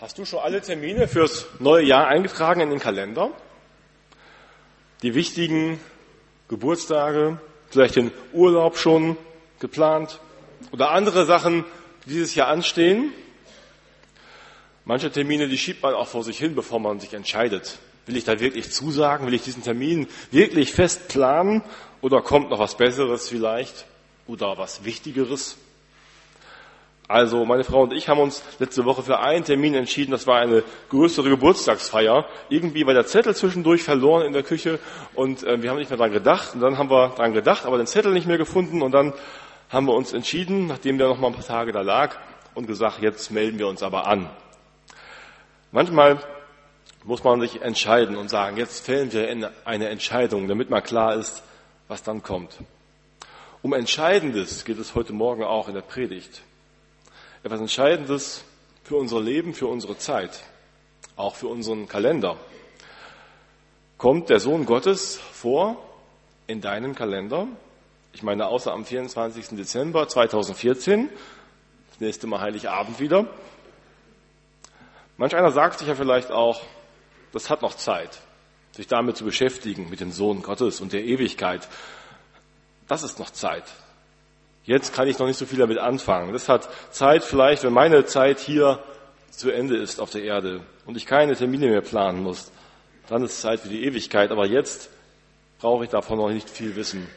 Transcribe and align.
Hast 0.00 0.16
du 0.16 0.24
schon 0.24 0.38
alle 0.38 0.62
Termine 0.62 1.08
fürs 1.08 1.44
neue 1.58 1.84
Jahr 1.84 2.06
eingetragen 2.08 2.62
in 2.62 2.70
den 2.70 2.78
Kalender? 2.78 3.32
Die 5.02 5.14
wichtigen 5.14 5.78
Geburtstage, 6.48 7.38
vielleicht 7.68 7.96
den 7.96 8.10
Urlaub 8.32 8.78
schon 8.78 9.18
geplant 9.58 10.18
oder 10.72 10.92
andere 10.92 11.26
Sachen, 11.26 11.66
die 12.06 12.12
dieses 12.12 12.34
Jahr 12.34 12.48
anstehen? 12.48 13.12
Manche 14.86 15.10
Termine, 15.10 15.48
die 15.48 15.58
schiebt 15.58 15.82
man 15.82 15.92
auch 15.92 16.08
vor 16.08 16.24
sich 16.24 16.38
hin, 16.38 16.54
bevor 16.54 16.80
man 16.80 16.98
sich 16.98 17.12
entscheidet. 17.12 17.76
Will 18.06 18.16
ich 18.16 18.24
da 18.24 18.40
wirklich 18.40 18.72
zusagen? 18.72 19.26
Will 19.26 19.34
ich 19.34 19.42
diesen 19.42 19.62
Termin 19.62 20.08
wirklich 20.30 20.72
fest 20.72 21.08
planen? 21.08 21.62
Oder 22.00 22.22
kommt 22.22 22.48
noch 22.48 22.58
was 22.58 22.74
Besseres 22.74 23.28
vielleicht? 23.28 23.84
Oder 24.26 24.56
was 24.56 24.82
Wichtigeres? 24.82 25.58
Also 27.10 27.44
meine 27.44 27.64
Frau 27.64 27.82
und 27.82 27.92
ich 27.92 28.08
haben 28.08 28.20
uns 28.20 28.40
letzte 28.60 28.84
Woche 28.84 29.02
für 29.02 29.18
einen 29.18 29.44
Termin 29.44 29.74
entschieden. 29.74 30.12
Das 30.12 30.28
war 30.28 30.38
eine 30.38 30.62
größere 30.90 31.28
Geburtstagsfeier. 31.28 32.24
Irgendwie 32.50 32.86
war 32.86 32.94
der 32.94 33.04
Zettel 33.04 33.34
zwischendurch 33.34 33.82
verloren 33.82 34.24
in 34.24 34.32
der 34.32 34.44
Küche 34.44 34.78
und 35.16 35.42
äh, 35.42 35.60
wir 35.60 35.70
haben 35.70 35.78
nicht 35.78 35.90
mehr 35.90 35.98
dran 35.98 36.12
gedacht. 36.12 36.54
Und 36.54 36.60
dann 36.60 36.78
haben 36.78 36.88
wir 36.88 37.08
dran 37.08 37.32
gedacht, 37.32 37.66
aber 37.66 37.78
den 37.78 37.88
Zettel 37.88 38.12
nicht 38.12 38.28
mehr 38.28 38.38
gefunden. 38.38 38.80
Und 38.80 38.92
dann 38.92 39.12
haben 39.70 39.88
wir 39.88 39.94
uns 39.94 40.12
entschieden, 40.12 40.68
nachdem 40.68 40.98
der 40.98 41.08
noch 41.08 41.18
mal 41.18 41.26
ein 41.26 41.32
paar 41.32 41.44
Tage 41.44 41.72
da 41.72 41.80
lag, 41.80 42.14
und 42.54 42.68
gesagt, 42.68 43.02
jetzt 43.02 43.32
melden 43.32 43.58
wir 43.58 43.66
uns 43.66 43.82
aber 43.82 44.06
an. 44.06 44.30
Manchmal 45.72 46.20
muss 47.02 47.24
man 47.24 47.40
sich 47.40 47.60
entscheiden 47.60 48.16
und 48.16 48.30
sagen, 48.30 48.56
jetzt 48.56 48.86
fällen 48.86 49.12
wir 49.12 49.50
eine 49.64 49.88
Entscheidung, 49.88 50.46
damit 50.46 50.70
mal 50.70 50.80
klar 50.80 51.16
ist, 51.16 51.42
was 51.88 52.04
dann 52.04 52.22
kommt. 52.22 52.56
Um 53.62 53.72
Entscheidendes 53.72 54.64
geht 54.64 54.78
es 54.78 54.94
heute 54.94 55.12
Morgen 55.12 55.42
auch 55.42 55.66
in 55.66 55.74
der 55.74 55.80
Predigt 55.80 56.42
etwas 57.42 57.60
Entscheidendes 57.60 58.44
für 58.84 58.96
unser 58.96 59.20
Leben, 59.20 59.54
für 59.54 59.66
unsere 59.66 59.96
Zeit, 59.96 60.42
auch 61.16 61.34
für 61.34 61.48
unseren 61.48 61.88
Kalender. 61.88 62.36
Kommt 63.96 64.30
der 64.30 64.40
Sohn 64.40 64.66
Gottes 64.66 65.16
vor 65.16 65.76
in 66.46 66.60
deinen 66.60 66.94
Kalender? 66.94 67.46
Ich 68.12 68.22
meine, 68.22 68.46
außer 68.48 68.72
am 68.72 68.84
24. 68.84 69.48
Dezember 69.50 70.08
2014, 70.08 71.08
das 71.90 72.00
nächste 72.00 72.26
Mal 72.26 72.40
Heiligabend 72.40 72.98
wieder. 72.98 73.26
Manch 75.16 75.36
einer 75.36 75.52
sagt 75.52 75.78
sich 75.78 75.88
ja 75.88 75.94
vielleicht 75.94 76.30
auch, 76.30 76.62
das 77.32 77.50
hat 77.50 77.62
noch 77.62 77.74
Zeit, 77.74 78.18
sich 78.72 78.86
damit 78.86 79.16
zu 79.16 79.24
beschäftigen, 79.24 79.88
mit 79.90 80.00
dem 80.00 80.12
Sohn 80.12 80.42
Gottes 80.42 80.80
und 80.80 80.92
der 80.92 81.04
Ewigkeit. 81.04 81.68
Das 82.88 83.02
ist 83.02 83.18
noch 83.18 83.30
Zeit. 83.30 83.64
Jetzt 84.64 84.94
kann 84.94 85.08
ich 85.08 85.18
noch 85.18 85.26
nicht 85.26 85.38
so 85.38 85.46
viel 85.46 85.58
damit 85.58 85.78
anfangen. 85.78 86.32
Das 86.32 86.48
hat 86.48 86.68
Zeit 86.90 87.24
vielleicht, 87.24 87.64
wenn 87.64 87.72
meine 87.72 88.04
Zeit 88.04 88.38
hier 88.38 88.82
zu 89.30 89.50
Ende 89.50 89.76
ist 89.76 90.00
auf 90.00 90.10
der 90.10 90.22
Erde 90.22 90.60
und 90.86 90.96
ich 90.96 91.06
keine 91.06 91.34
Termine 91.34 91.68
mehr 91.68 91.80
planen 91.80 92.22
muss. 92.22 92.52
Dann 93.08 93.24
ist 93.24 93.40
Zeit 93.40 93.60
für 93.60 93.68
die 93.68 93.84
Ewigkeit. 93.84 94.30
Aber 94.30 94.46
jetzt 94.46 94.90
brauche 95.58 95.84
ich 95.84 95.90
davon 95.90 96.18
noch 96.18 96.30
nicht 96.30 96.48
viel 96.48 96.76
wissen. 96.76 97.08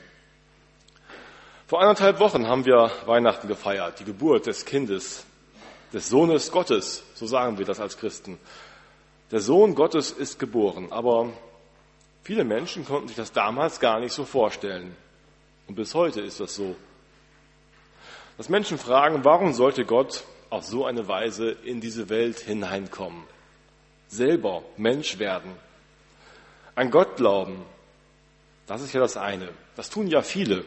Vor 1.68 1.82
anderthalb 1.82 2.20
Wochen 2.20 2.48
haben 2.48 2.66
wir 2.66 2.92
Weihnachten 3.06 3.48
gefeiert, 3.48 4.00
die 4.00 4.04
Geburt 4.04 4.46
des 4.46 4.66
Kindes, 4.66 5.26
des 5.94 6.10
Sohnes 6.10 6.52
Gottes, 6.52 7.04
so 7.16 7.26
sagen 7.26 7.58
wir 7.58 7.66
das 7.66 7.80
als 7.80 7.98
Christen. 7.98 8.38
Der 9.32 9.40
Sohn 9.40 9.74
Gottes 9.74 10.12
ist 10.12 10.40
geboren, 10.40 10.92
aber 10.92 11.32
viele 12.22 12.44
Menschen 12.44 12.86
konnten 12.86 13.08
sich 13.08 13.18
das 13.18 13.32
damals 13.32 13.80
gar 13.80 14.00
nicht 14.00 14.14
so 14.14 14.26
vorstellen. 14.26 14.96
Und 15.68 15.76
bis 15.76 15.96
heute 15.96 16.22
ist 16.22 16.40
das 16.40 16.54
so 16.54 16.76
dass 18.38 18.50
Menschen 18.50 18.78
fragen, 18.78 19.24
warum 19.24 19.54
sollte 19.54 19.86
Gott 19.86 20.24
auf 20.50 20.66
so 20.66 20.86
eine 20.86 21.08
Weise 21.08 21.52
in 21.52 21.82
diese 21.82 22.10
Welt 22.10 22.40
hineinkommen? 22.40 23.24
Selber 24.08 24.64
Mensch 24.78 25.20
werden. 25.20 25.52
An 26.76 26.92
Gott 26.92 27.18
glauben, 27.18 27.64
das 28.68 28.82
ist 28.82 28.94
ja 28.94 29.00
das 29.00 29.18
eine. 29.18 29.50
Das 29.76 29.90
tun 29.90 30.08
ja 30.08 30.22
viele. 30.22 30.66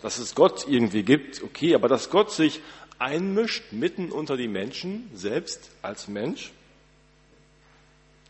Dass 0.00 0.18
es 0.18 0.34
Gott 0.34 0.66
irgendwie 0.66 1.02
gibt, 1.02 1.42
okay, 1.42 1.74
aber 1.74 1.88
dass 1.88 2.10
Gott 2.10 2.32
sich 2.32 2.60
einmischt 2.98 3.72
mitten 3.72 4.10
unter 4.10 4.36
die 4.36 4.48
Menschen, 4.48 5.10
selbst 5.14 5.70
als 5.82 6.08
Mensch, 6.08 6.52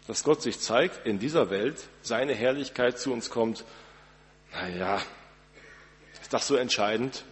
dass 0.06 0.24
Gott 0.24 0.42
sich 0.42 0.58
zeigt 0.60 1.06
in 1.06 1.18
dieser 1.18 1.50
Welt, 1.50 1.76
seine 2.02 2.34
Herrlichkeit 2.34 2.98
zu 2.98 3.12
uns 3.12 3.30
kommt, 3.30 3.64
naja, 4.52 5.00
ist 6.20 6.32
das 6.32 6.46
so 6.46 6.56
entscheidend? 6.56 7.24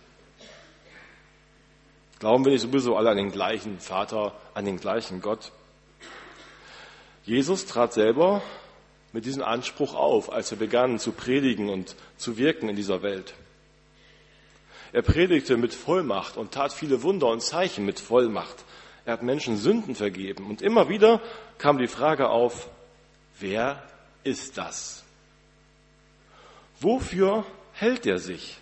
Glauben 2.20 2.44
wir 2.44 2.52
nicht 2.52 2.60
sowieso 2.60 2.96
alle 2.96 3.08
an 3.08 3.16
den 3.16 3.32
gleichen 3.32 3.80
Vater, 3.80 4.34
an 4.52 4.66
den 4.66 4.78
gleichen 4.78 5.22
Gott? 5.22 5.52
Jesus 7.24 7.64
trat 7.64 7.94
selber 7.94 8.42
mit 9.14 9.24
diesem 9.24 9.42
Anspruch 9.42 9.94
auf, 9.94 10.30
als 10.30 10.52
er 10.52 10.58
begann 10.58 10.98
zu 10.98 11.12
predigen 11.12 11.70
und 11.70 11.96
zu 12.18 12.36
wirken 12.36 12.68
in 12.68 12.76
dieser 12.76 13.02
Welt. 13.02 13.32
Er 14.92 15.00
predigte 15.00 15.56
mit 15.56 15.72
Vollmacht 15.72 16.36
und 16.36 16.52
tat 16.52 16.74
viele 16.74 17.02
Wunder 17.02 17.28
und 17.28 17.40
Zeichen 17.40 17.86
mit 17.86 17.98
Vollmacht. 17.98 18.66
Er 19.06 19.14
hat 19.14 19.22
Menschen 19.22 19.56
Sünden 19.56 19.94
vergeben. 19.94 20.46
Und 20.46 20.60
immer 20.60 20.90
wieder 20.90 21.22
kam 21.56 21.78
die 21.78 21.86
Frage 21.86 22.28
auf, 22.28 22.68
wer 23.38 23.82
ist 24.24 24.58
das? 24.58 25.04
Wofür 26.80 27.46
hält 27.72 28.04
er 28.04 28.18
sich? 28.18 28.58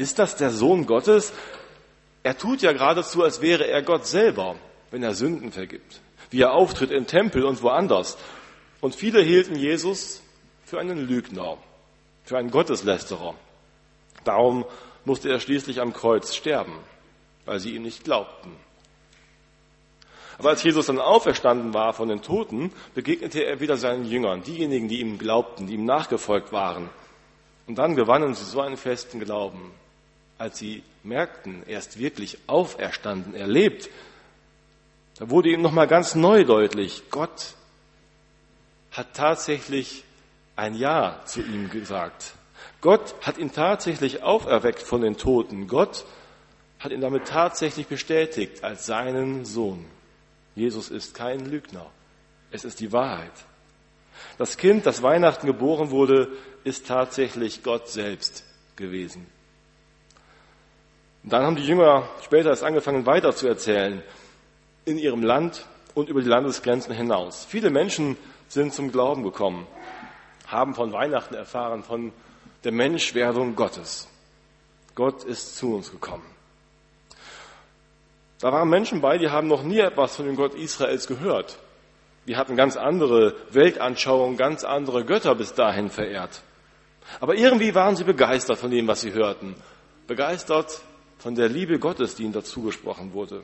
Ist 0.00 0.18
das 0.18 0.34
der 0.34 0.48
Sohn 0.48 0.86
Gottes? 0.86 1.30
Er 2.22 2.38
tut 2.38 2.62
ja 2.62 2.72
geradezu, 2.72 3.22
als 3.22 3.42
wäre 3.42 3.66
er 3.66 3.82
Gott 3.82 4.06
selber, 4.06 4.56
wenn 4.90 5.02
er 5.02 5.12
Sünden 5.12 5.52
vergibt, 5.52 6.00
wie 6.30 6.40
er 6.40 6.54
auftritt 6.54 6.90
im 6.90 7.06
Tempel 7.06 7.44
und 7.44 7.62
woanders. 7.62 8.16
Und 8.80 8.94
viele 8.94 9.20
hielten 9.20 9.56
Jesus 9.56 10.22
für 10.64 10.80
einen 10.80 11.06
Lügner, 11.06 11.58
für 12.24 12.38
einen 12.38 12.50
Gotteslästerer. 12.50 13.34
Darum 14.24 14.64
musste 15.04 15.28
er 15.28 15.38
schließlich 15.38 15.82
am 15.82 15.92
Kreuz 15.92 16.34
sterben, 16.34 16.78
weil 17.44 17.60
sie 17.60 17.74
ihm 17.76 17.82
nicht 17.82 18.02
glaubten. 18.02 18.56
Aber 20.38 20.48
als 20.48 20.62
Jesus 20.62 20.86
dann 20.86 20.98
auferstanden 20.98 21.74
war 21.74 21.92
von 21.92 22.08
den 22.08 22.22
Toten, 22.22 22.72
begegnete 22.94 23.44
er 23.44 23.60
wieder 23.60 23.76
seinen 23.76 24.06
Jüngern, 24.06 24.44
diejenigen, 24.44 24.88
die 24.88 25.00
ihm 25.00 25.18
glaubten, 25.18 25.66
die 25.66 25.74
ihm 25.74 25.84
nachgefolgt 25.84 26.52
waren. 26.52 26.88
Und 27.66 27.76
dann 27.76 27.96
gewannen 27.96 28.34
sie 28.34 28.46
so 28.46 28.62
einen 28.62 28.78
festen 28.78 29.20
Glauben, 29.20 29.72
als 30.40 30.58
sie 30.58 30.82
merkten, 31.02 31.62
er 31.66 31.78
ist 31.78 31.98
wirklich 31.98 32.38
auferstanden, 32.46 33.34
er 33.34 33.46
lebt, 33.46 33.90
da 35.18 35.28
wurde 35.28 35.50
ihm 35.50 35.60
nochmal 35.60 35.86
ganz 35.86 36.14
neu 36.14 36.44
deutlich, 36.44 37.02
Gott 37.10 37.54
hat 38.90 39.14
tatsächlich 39.14 40.02
ein 40.56 40.74
Ja 40.74 41.20
zu 41.26 41.42
ihm 41.42 41.68
gesagt. 41.68 42.34
Gott 42.80 43.14
hat 43.20 43.36
ihn 43.36 43.52
tatsächlich 43.52 44.22
auferweckt 44.22 44.80
von 44.82 45.02
den 45.02 45.18
Toten. 45.18 45.68
Gott 45.68 46.06
hat 46.78 46.92
ihn 46.92 47.02
damit 47.02 47.28
tatsächlich 47.28 47.86
bestätigt 47.86 48.64
als 48.64 48.86
seinen 48.86 49.44
Sohn. 49.44 49.84
Jesus 50.54 50.90
ist 50.90 51.14
kein 51.14 51.44
Lügner. 51.44 51.86
Es 52.50 52.64
ist 52.64 52.80
die 52.80 52.92
Wahrheit. 52.92 53.32
Das 54.38 54.56
Kind, 54.56 54.86
das 54.86 55.02
Weihnachten 55.02 55.46
geboren 55.46 55.90
wurde, 55.90 56.28
ist 56.64 56.86
tatsächlich 56.86 57.62
Gott 57.62 57.88
selbst 57.88 58.44
gewesen. 58.76 59.26
Dann 61.22 61.44
haben 61.44 61.56
die 61.56 61.66
Jünger 61.66 62.08
später 62.22 62.50
erst 62.50 62.64
angefangen 62.64 63.04
weiter 63.06 63.34
zu 63.34 63.46
erzählen 63.46 64.02
in 64.84 64.98
ihrem 64.98 65.22
Land 65.22 65.66
und 65.94 66.08
über 66.08 66.22
die 66.22 66.28
Landesgrenzen 66.28 66.94
hinaus. 66.94 67.44
Viele 67.44 67.70
Menschen 67.70 68.16
sind 68.48 68.72
zum 68.72 68.90
Glauben 68.90 69.22
gekommen, 69.22 69.66
haben 70.46 70.74
von 70.74 70.92
Weihnachten 70.92 71.34
erfahren, 71.34 71.82
von 71.82 72.12
der 72.64 72.72
Menschwerdung 72.72 73.54
Gottes. 73.54 74.08
Gott 74.94 75.24
ist 75.24 75.56
zu 75.56 75.74
uns 75.74 75.90
gekommen. 75.90 76.24
Da 78.40 78.50
waren 78.52 78.68
Menschen 78.70 79.02
bei, 79.02 79.18
die 79.18 79.28
haben 79.28 79.48
noch 79.48 79.62
nie 79.62 79.78
etwas 79.78 80.16
von 80.16 80.24
dem 80.24 80.36
Gott 80.36 80.54
Israels 80.54 81.06
gehört. 81.06 81.58
Die 82.26 82.36
hatten 82.36 82.56
ganz 82.56 82.76
andere 82.76 83.34
Weltanschauungen, 83.50 84.36
ganz 84.38 84.64
andere 84.64 85.04
Götter 85.04 85.34
bis 85.34 85.52
dahin 85.52 85.90
verehrt. 85.90 86.42
Aber 87.20 87.34
irgendwie 87.34 87.74
waren 87.74 87.96
sie 87.96 88.04
begeistert 88.04 88.58
von 88.58 88.70
dem, 88.70 88.86
was 88.86 89.02
sie 89.02 89.12
hörten. 89.12 89.54
Begeistert 90.06 90.80
von 91.20 91.34
der 91.34 91.48
Liebe 91.48 91.78
Gottes, 91.78 92.14
die 92.14 92.24
ihnen 92.24 92.32
dazu 92.32 92.62
gesprochen 92.62 93.12
wurde. 93.12 93.42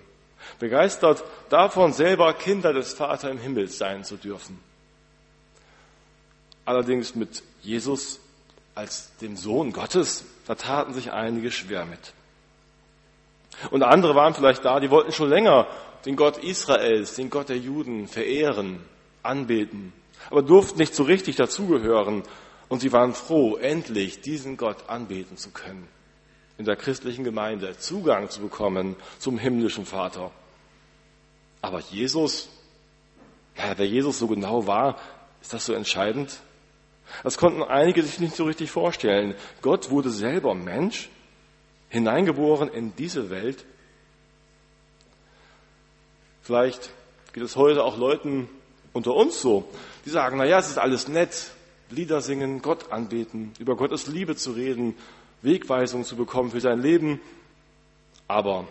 Begeistert 0.58 1.22
davon, 1.50 1.92
selber 1.92 2.32
Kinder 2.32 2.72
des 2.72 2.94
Vater 2.94 3.30
im 3.30 3.38
Himmel 3.38 3.68
sein 3.68 4.02
zu 4.02 4.16
dürfen. 4.16 4.58
Allerdings 6.64 7.14
mit 7.14 7.42
Jesus 7.62 8.18
als 8.74 9.14
dem 9.18 9.36
Sohn 9.36 9.72
Gottes, 9.72 10.24
da 10.46 10.54
taten 10.54 10.94
sich 10.94 11.12
einige 11.12 11.50
schwer 11.50 11.84
mit. 11.84 12.12
Und 13.70 13.82
andere 13.82 14.14
waren 14.14 14.34
vielleicht 14.34 14.64
da, 14.64 14.80
die 14.80 14.90
wollten 14.90 15.12
schon 15.12 15.28
länger 15.28 15.66
den 16.06 16.16
Gott 16.16 16.38
Israels, 16.38 17.14
den 17.14 17.30
Gott 17.30 17.48
der 17.48 17.58
Juden 17.58 18.08
verehren, 18.08 18.80
anbeten, 19.22 19.92
aber 20.30 20.42
durften 20.42 20.78
nicht 20.78 20.94
so 20.94 21.02
richtig 21.02 21.36
dazugehören. 21.36 22.22
Und 22.68 22.80
sie 22.80 22.92
waren 22.92 23.14
froh, 23.14 23.56
endlich 23.56 24.22
diesen 24.22 24.56
Gott 24.56 24.88
anbeten 24.88 25.36
zu 25.36 25.50
können 25.50 25.88
in 26.58 26.64
der 26.64 26.76
christlichen 26.76 27.24
Gemeinde 27.24 27.76
Zugang 27.78 28.30
zu 28.30 28.40
bekommen 28.40 28.96
zum 29.18 29.38
himmlischen 29.38 29.86
Vater. 29.86 30.30
Aber 31.60 31.80
Jesus, 31.80 32.48
ja, 33.56 33.76
wer 33.76 33.86
Jesus 33.86 34.18
so 34.18 34.26
genau 34.26 34.66
war, 34.66 34.98
ist 35.42 35.52
das 35.52 35.66
so 35.66 35.72
entscheidend? 35.74 36.40
Das 37.22 37.38
konnten 37.38 37.62
einige 37.62 38.02
sich 38.02 38.18
nicht 38.18 38.34
so 38.34 38.44
richtig 38.44 38.70
vorstellen. 38.70 39.34
Gott 39.62 39.90
wurde 39.90 40.10
selber 40.10 40.54
Mensch, 40.54 41.08
hineingeboren 41.88 42.68
in 42.68 42.94
diese 42.96 43.30
Welt. 43.30 43.64
Vielleicht 46.42 46.90
geht 47.32 47.42
es 47.42 47.56
heute 47.56 47.84
auch 47.84 47.96
Leuten 47.96 48.48
unter 48.92 49.14
uns 49.14 49.40
so, 49.40 49.68
die 50.04 50.10
sagen, 50.10 50.38
na 50.38 50.46
ja, 50.46 50.58
es 50.58 50.68
ist 50.68 50.78
alles 50.78 51.08
nett, 51.08 51.50
Lieder 51.90 52.20
singen, 52.20 52.62
Gott 52.62 52.90
anbeten, 52.90 53.52
über 53.58 53.76
Gottes 53.76 54.08
Liebe 54.08 54.34
zu 54.34 54.52
reden, 54.52 54.96
Wegweisung 55.42 56.04
zu 56.04 56.16
bekommen 56.16 56.50
für 56.50 56.60
sein 56.60 56.80
Leben. 56.80 57.20
Aber 58.28 58.66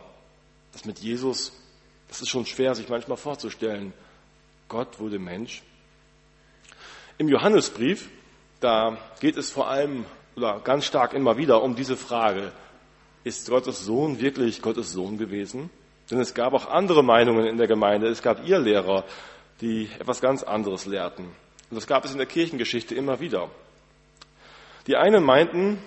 das 0.73 0.85
mit 0.85 0.99
Jesus, 0.99 1.53
das 2.07 2.21
ist 2.21 2.29
schon 2.29 2.45
schwer, 2.45 2.75
sich 2.75 2.89
manchmal 2.89 3.17
vorzustellen. 3.17 3.93
Gott 4.67 4.99
wurde 4.99 5.19
Mensch. 5.19 5.63
Im 7.17 7.29
Johannesbrief, 7.29 8.09
da 8.59 8.97
geht 9.19 9.37
es 9.37 9.51
vor 9.51 9.69
allem 9.69 10.05
oder 10.35 10.59
ganz 10.59 10.85
stark 10.85 11.13
immer 11.13 11.37
wieder 11.37 11.63
um 11.63 11.75
diese 11.75 11.95
Frage, 11.95 12.51
ist 13.23 13.49
Gottes 13.49 13.85
Sohn 13.85 14.19
wirklich 14.19 14.61
Gottes 14.61 14.91
Sohn 14.91 15.17
gewesen? 15.17 15.69
Denn 16.11 16.19
es 16.19 16.33
gab 16.33 16.53
auch 16.53 16.67
andere 16.67 17.03
Meinungen 17.03 17.47
in 17.47 17.57
der 17.57 17.67
Gemeinde. 17.67 18.07
Es 18.07 18.21
gab 18.21 18.45
ihr 18.45 18.59
Lehrer, 18.59 19.05
die 19.61 19.89
etwas 19.99 20.21
ganz 20.21 20.43
anderes 20.43 20.85
lehrten. 20.85 21.23
Und 21.23 21.75
das 21.75 21.87
gab 21.87 22.05
es 22.05 22.11
in 22.11 22.17
der 22.17 22.27
Kirchengeschichte 22.27 22.93
immer 22.93 23.19
wieder. 23.19 23.49
Die 24.87 24.97
einen 24.97 25.23
meinten, 25.23 25.79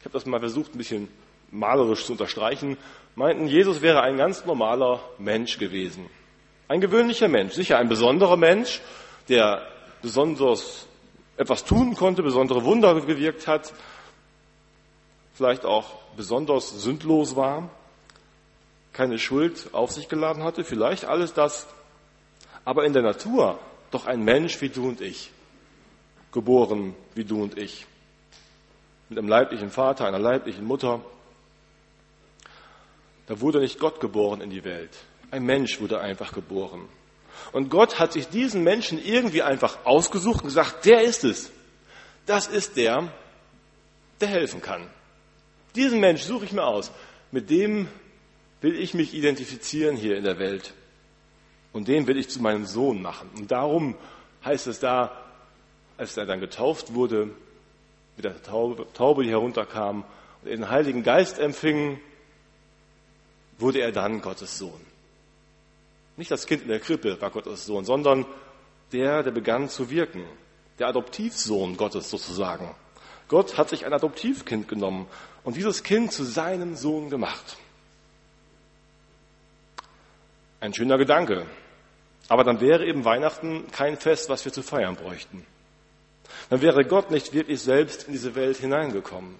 ich 0.00 0.06
habe 0.06 0.14
das 0.14 0.24
mal 0.24 0.40
versucht, 0.40 0.74
ein 0.74 0.78
bisschen 0.78 1.08
malerisch 1.50 2.06
zu 2.06 2.12
unterstreichen, 2.12 2.78
meinten, 3.16 3.46
Jesus 3.46 3.82
wäre 3.82 4.00
ein 4.00 4.16
ganz 4.16 4.46
normaler 4.46 5.00
Mensch 5.18 5.58
gewesen. 5.58 6.06
Ein 6.68 6.80
gewöhnlicher 6.80 7.28
Mensch, 7.28 7.52
sicher 7.52 7.78
ein 7.78 7.88
besonderer 7.88 8.38
Mensch, 8.38 8.80
der 9.28 9.66
besonders 10.00 10.86
etwas 11.36 11.64
tun 11.64 11.96
konnte, 11.96 12.22
besondere 12.22 12.64
Wunder 12.64 12.98
gewirkt 13.02 13.46
hat, 13.46 13.74
vielleicht 15.34 15.66
auch 15.66 15.96
besonders 16.16 16.82
sündlos 16.82 17.36
war, 17.36 17.68
keine 18.94 19.18
Schuld 19.18 19.68
auf 19.72 19.90
sich 19.90 20.08
geladen 20.08 20.44
hatte, 20.44 20.64
vielleicht 20.64 21.04
alles 21.04 21.34
das, 21.34 21.66
aber 22.64 22.84
in 22.84 22.94
der 22.94 23.02
Natur 23.02 23.58
doch 23.90 24.06
ein 24.06 24.24
Mensch 24.24 24.60
wie 24.62 24.70
du 24.70 24.88
und 24.88 25.02
ich, 25.02 25.30
geboren 26.32 26.94
wie 27.14 27.24
du 27.24 27.42
und 27.42 27.58
ich, 27.58 27.86
mit 29.10 29.18
einem 29.18 29.28
leiblichen 29.28 29.70
Vater, 29.70 30.06
einer 30.06 30.20
leiblichen 30.20 30.64
Mutter. 30.64 31.04
Da 33.26 33.40
wurde 33.40 33.60
nicht 33.60 33.78
Gott 33.78 34.00
geboren 34.00 34.40
in 34.40 34.50
die 34.50 34.64
Welt, 34.64 34.96
ein 35.30 35.44
Mensch 35.44 35.80
wurde 35.80 36.00
einfach 36.00 36.32
geboren. 36.32 36.88
Und 37.52 37.68
Gott 37.68 37.98
hat 37.98 38.12
sich 38.12 38.28
diesen 38.28 38.62
Menschen 38.62 39.02
irgendwie 39.02 39.42
einfach 39.42 39.84
ausgesucht 39.84 40.42
und 40.42 40.48
gesagt, 40.48 40.84
der 40.84 41.02
ist 41.02 41.24
es. 41.24 41.50
Das 42.26 42.46
ist 42.46 42.76
der, 42.76 43.12
der 44.20 44.28
helfen 44.28 44.60
kann. 44.60 44.88
Diesen 45.74 46.00
Mensch 46.00 46.22
suche 46.22 46.44
ich 46.44 46.52
mir 46.52 46.64
aus. 46.64 46.90
Mit 47.30 47.50
dem 47.50 47.88
will 48.60 48.74
ich 48.74 48.94
mich 48.94 49.14
identifizieren 49.14 49.96
hier 49.96 50.16
in 50.16 50.24
der 50.24 50.38
Welt. 50.38 50.74
Und 51.72 51.88
den 51.88 52.06
will 52.06 52.18
ich 52.18 52.28
zu 52.28 52.42
meinem 52.42 52.66
Sohn 52.66 53.00
machen. 53.00 53.30
Und 53.36 53.50
darum 53.50 53.96
heißt 54.44 54.66
es 54.66 54.80
da, 54.80 55.16
als 55.96 56.16
er 56.16 56.26
dann 56.26 56.40
getauft 56.40 56.94
wurde, 56.94 57.30
mit 58.20 58.24
der 58.24 58.42
Taube, 58.42 58.86
Taube 58.92 59.22
die 59.24 59.30
herunterkam 59.30 60.04
und 60.42 60.50
den 60.50 60.68
Heiligen 60.68 61.02
Geist 61.02 61.38
empfing, 61.38 61.98
wurde 63.58 63.80
er 63.80 63.92
dann 63.92 64.20
Gottes 64.20 64.58
Sohn. 64.58 64.80
Nicht 66.16 66.30
das 66.30 66.46
Kind 66.46 66.62
in 66.62 66.68
der 66.68 66.80
Krippe 66.80 67.18
war 67.20 67.30
Gottes 67.30 67.64
Sohn, 67.64 67.86
sondern 67.86 68.26
der, 68.92 69.22
der 69.22 69.30
begann 69.30 69.70
zu 69.70 69.88
wirken. 69.88 70.24
Der 70.78 70.88
Adoptivsohn 70.88 71.76
Gottes 71.76 72.10
sozusagen. 72.10 72.74
Gott 73.28 73.56
hat 73.56 73.70
sich 73.70 73.86
ein 73.86 73.92
Adoptivkind 73.92 74.68
genommen 74.68 75.06
und 75.44 75.56
dieses 75.56 75.82
Kind 75.82 76.12
zu 76.12 76.24
seinem 76.24 76.76
Sohn 76.76 77.08
gemacht. 77.08 77.56
Ein 80.60 80.74
schöner 80.74 80.98
Gedanke. 80.98 81.46
Aber 82.28 82.44
dann 82.44 82.60
wäre 82.60 82.86
eben 82.86 83.04
Weihnachten 83.04 83.70
kein 83.70 83.96
Fest, 83.96 84.28
was 84.28 84.44
wir 84.44 84.52
zu 84.52 84.62
feiern 84.62 84.96
bräuchten. 84.96 85.46
Dann 86.48 86.62
wäre 86.62 86.84
Gott 86.84 87.10
nicht 87.10 87.32
wirklich 87.32 87.60
selbst 87.60 88.04
in 88.04 88.12
diese 88.12 88.34
Welt 88.34 88.56
hineingekommen. 88.56 89.36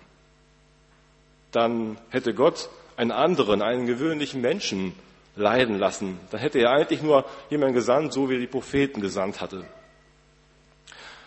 Dann 1.53 1.99
hätte 2.11 2.35
Gott 2.35 2.69
einen 2.97 3.13
anderen, 3.13 3.63
einen 3.63 3.87
gewöhnlichen 3.87 4.41
Menschen 4.41 4.95
leiden 5.37 5.79
lassen. 5.79 6.19
Dann 6.31 6.41
hätte 6.41 6.59
er 6.59 6.71
eigentlich 6.71 7.03
nur 7.03 7.25
jemanden 7.49 7.75
gesandt, 7.75 8.13
so 8.13 8.29
wie 8.29 8.35
er 8.35 8.41
die 8.41 8.47
Propheten 8.47 9.01
gesandt 9.01 9.41
hatte. 9.41 9.65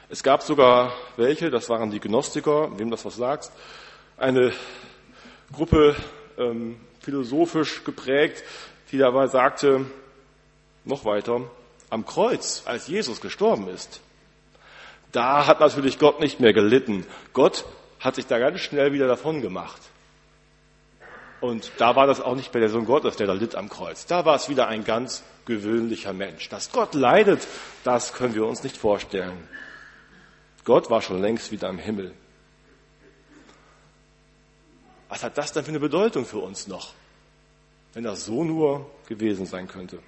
Es 0.10 0.21
gab 0.21 0.44
sogar 0.44 0.94
welche, 1.18 1.50
das 1.50 1.69
waren 1.69 1.89
die 1.89 2.00
Gnostiker, 2.00 2.77
wem 2.77 2.92
das 2.92 3.04
was 3.04 3.16
sagt, 3.16 3.51
eine 4.18 4.54
Gruppe 5.51 5.95
ähm, 6.38 6.80
philosophisch 7.00 7.83
geprägt, 7.83 8.44
die 8.92 8.98
dabei 8.98 9.27
sagte, 9.27 9.86
noch 10.86 11.06
weiter, 11.06 11.42
am 11.89 12.06
Kreuz, 12.06 12.63
als 12.66 12.88
Jesus 12.88 13.21
gestorben 13.21 13.68
ist, 13.68 14.01
da 15.13 15.48
hat 15.48 15.62
natürlich 15.62 15.98
Gott 15.98 16.19
nicht 16.19 16.42
mehr 16.42 16.51
gelitten. 16.51 17.06
Gott 17.31 17.65
hat 18.00 18.15
sich 18.15 18.27
da 18.27 18.38
ganz 18.39 18.60
schnell 18.60 18.92
wieder 18.92 19.07
davon 19.07 19.42
gemacht. 19.42 19.81
Und 21.39 21.71
da 21.77 21.95
war 21.95 22.07
das 22.07 22.19
auch 22.19 22.36
nicht 22.36 22.54
mehr 22.54 22.62
der 22.62 22.69
Sohn 22.69 22.86
Gottes, 22.86 23.15
der 23.15 23.27
da 23.27 23.33
litt 23.33 23.56
am 23.56 23.69
Kreuz. 23.69 24.06
Da 24.06 24.25
war 24.25 24.36
es 24.36 24.50
wieder 24.50 24.68
ein 24.68 24.83
ganz 24.83 25.24
gewöhnlicher 25.45 26.13
Mensch. 26.13 26.50
Dass 26.50 26.71
Gott 26.71 26.94
leidet, 26.94 27.48
das 27.83 28.13
können 28.13 28.36
wir 28.36 28.45
uns 28.45 28.63
nicht 28.63 28.77
vorstellen. 28.77 29.48
Gott 30.65 30.89
war 30.89 31.01
schon 31.01 31.21
längst 31.21 31.51
wieder 31.51 31.69
im 31.69 31.77
Himmel. 31.77 32.13
Was 35.09 35.24
hat 35.24 35.38
das 35.38 35.54
denn 35.54 35.63
für 35.63 35.69
eine 35.69 35.80
Bedeutung 35.80 36.25
für 36.25 36.39
uns 36.39 36.68
noch, 36.68 36.94
wenn 37.94 38.04
das 38.04 38.25
so 38.25 38.44
nur 38.44 38.89
gewesen 39.07 39.45
sein 39.45 39.68
könnte? 39.68 40.00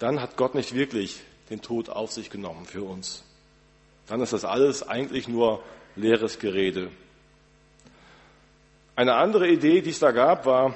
dann 0.00 0.20
hat 0.20 0.36
Gott 0.36 0.54
nicht 0.54 0.74
wirklich 0.74 1.20
den 1.50 1.60
Tod 1.60 1.88
auf 1.88 2.12
sich 2.12 2.30
genommen 2.30 2.64
für 2.64 2.82
uns. 2.82 3.24
Dann 4.06 4.20
ist 4.20 4.32
das 4.32 4.44
alles 4.44 4.86
eigentlich 4.86 5.28
nur 5.28 5.62
leeres 5.96 6.38
Gerede. 6.38 6.90
Eine 8.96 9.14
andere 9.14 9.48
Idee, 9.48 9.80
die 9.80 9.90
es 9.90 9.98
da 9.98 10.10
gab, 10.12 10.46
war 10.46 10.74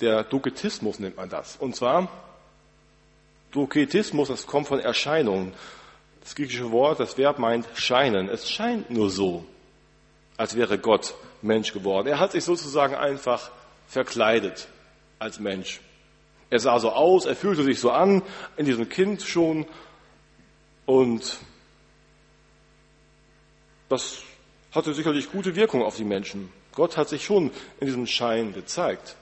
der 0.00 0.24
Doketismus 0.24 0.98
nennt 0.98 1.16
man 1.16 1.28
das. 1.28 1.56
Und 1.56 1.74
zwar 1.74 2.08
Doketismus, 3.52 4.28
das 4.28 4.46
kommt 4.46 4.68
von 4.68 4.80
Erscheinungen. 4.80 5.54
Das 6.20 6.34
griechische 6.34 6.70
Wort, 6.70 7.00
das 7.00 7.16
Verb 7.16 7.38
meint 7.38 7.66
scheinen. 7.74 8.28
Es 8.28 8.50
scheint 8.50 8.90
nur 8.90 9.10
so, 9.10 9.44
als 10.36 10.56
wäre 10.56 10.78
Gott 10.78 11.14
Mensch 11.40 11.72
geworden. 11.72 12.08
Er 12.08 12.18
hat 12.18 12.32
sich 12.32 12.44
sozusagen 12.44 12.94
einfach 12.94 13.50
verkleidet 13.86 14.68
als 15.18 15.38
Mensch. 15.38 15.80
Er 16.50 16.60
sah 16.60 16.78
so 16.78 16.90
aus, 16.92 17.26
er 17.26 17.34
fühlte 17.34 17.64
sich 17.64 17.80
so 17.80 17.90
an, 17.90 18.22
in 18.56 18.66
diesem 18.66 18.88
Kind 18.88 19.22
schon. 19.22 19.66
Und 20.84 21.38
das 23.88 24.22
hatte 24.72 24.94
sicherlich 24.94 25.30
gute 25.30 25.56
Wirkung 25.56 25.82
auf 25.82 25.96
die 25.96 26.04
Menschen. 26.04 26.52
Gott 26.72 26.96
hat 26.96 27.08
sich 27.08 27.24
schon 27.24 27.50
in 27.80 27.86
diesem 27.86 28.06
Schein 28.06 28.52
gezeigt. 28.52 29.16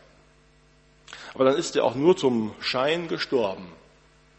Aber 1.33 1.45
dann 1.45 1.57
ist 1.57 1.76
er 1.76 1.85
auch 1.85 1.95
nur 1.95 2.16
zum 2.16 2.54
Schein 2.61 3.09
gestorben 3.09 3.66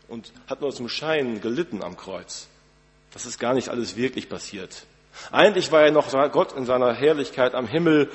und 0.07 0.31
hat 0.47 0.61
nur 0.61 0.71
zum 0.71 0.89
Schein 0.89 1.41
gelitten 1.41 1.83
am 1.83 1.97
Kreuz. 1.97 2.47
Das 3.11 3.25
ist 3.25 3.39
gar 3.39 3.53
nicht 3.53 3.69
alles 3.69 3.95
wirklich 3.95 4.29
passiert. 4.29 4.85
Eigentlich 5.31 5.71
war 5.71 5.83
er 5.83 5.91
noch 5.91 6.11
Gott 6.31 6.51
in 6.53 6.65
seiner 6.65 6.93
Herrlichkeit 6.93 7.55
am 7.55 7.67
Himmel 7.67 8.11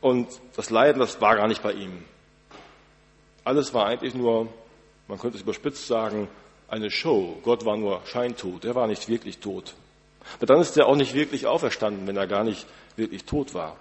und 0.00 0.28
das 0.56 0.70
Leiden, 0.70 0.98
das 0.98 1.20
war 1.20 1.36
gar 1.36 1.48
nicht 1.48 1.62
bei 1.62 1.72
ihm. 1.72 2.04
Alles 3.44 3.72
war 3.74 3.86
eigentlich 3.86 4.14
nur, 4.14 4.48
man 5.08 5.18
könnte 5.18 5.36
es 5.36 5.42
überspitzt 5.42 5.86
sagen, 5.86 6.28
eine 6.68 6.90
Show. 6.90 7.38
Gott 7.42 7.64
war 7.64 7.76
nur 7.76 8.02
scheintot. 8.06 8.64
Er 8.64 8.74
war 8.74 8.86
nicht 8.86 9.08
wirklich 9.08 9.38
tot. 9.38 9.74
Aber 10.36 10.46
dann 10.46 10.60
ist 10.60 10.76
er 10.76 10.86
auch 10.86 10.96
nicht 10.96 11.14
wirklich 11.14 11.46
auferstanden, 11.46 12.06
wenn 12.06 12.16
er 12.16 12.26
gar 12.26 12.44
nicht 12.44 12.66
wirklich 12.96 13.24
tot 13.24 13.54
war. 13.54 13.76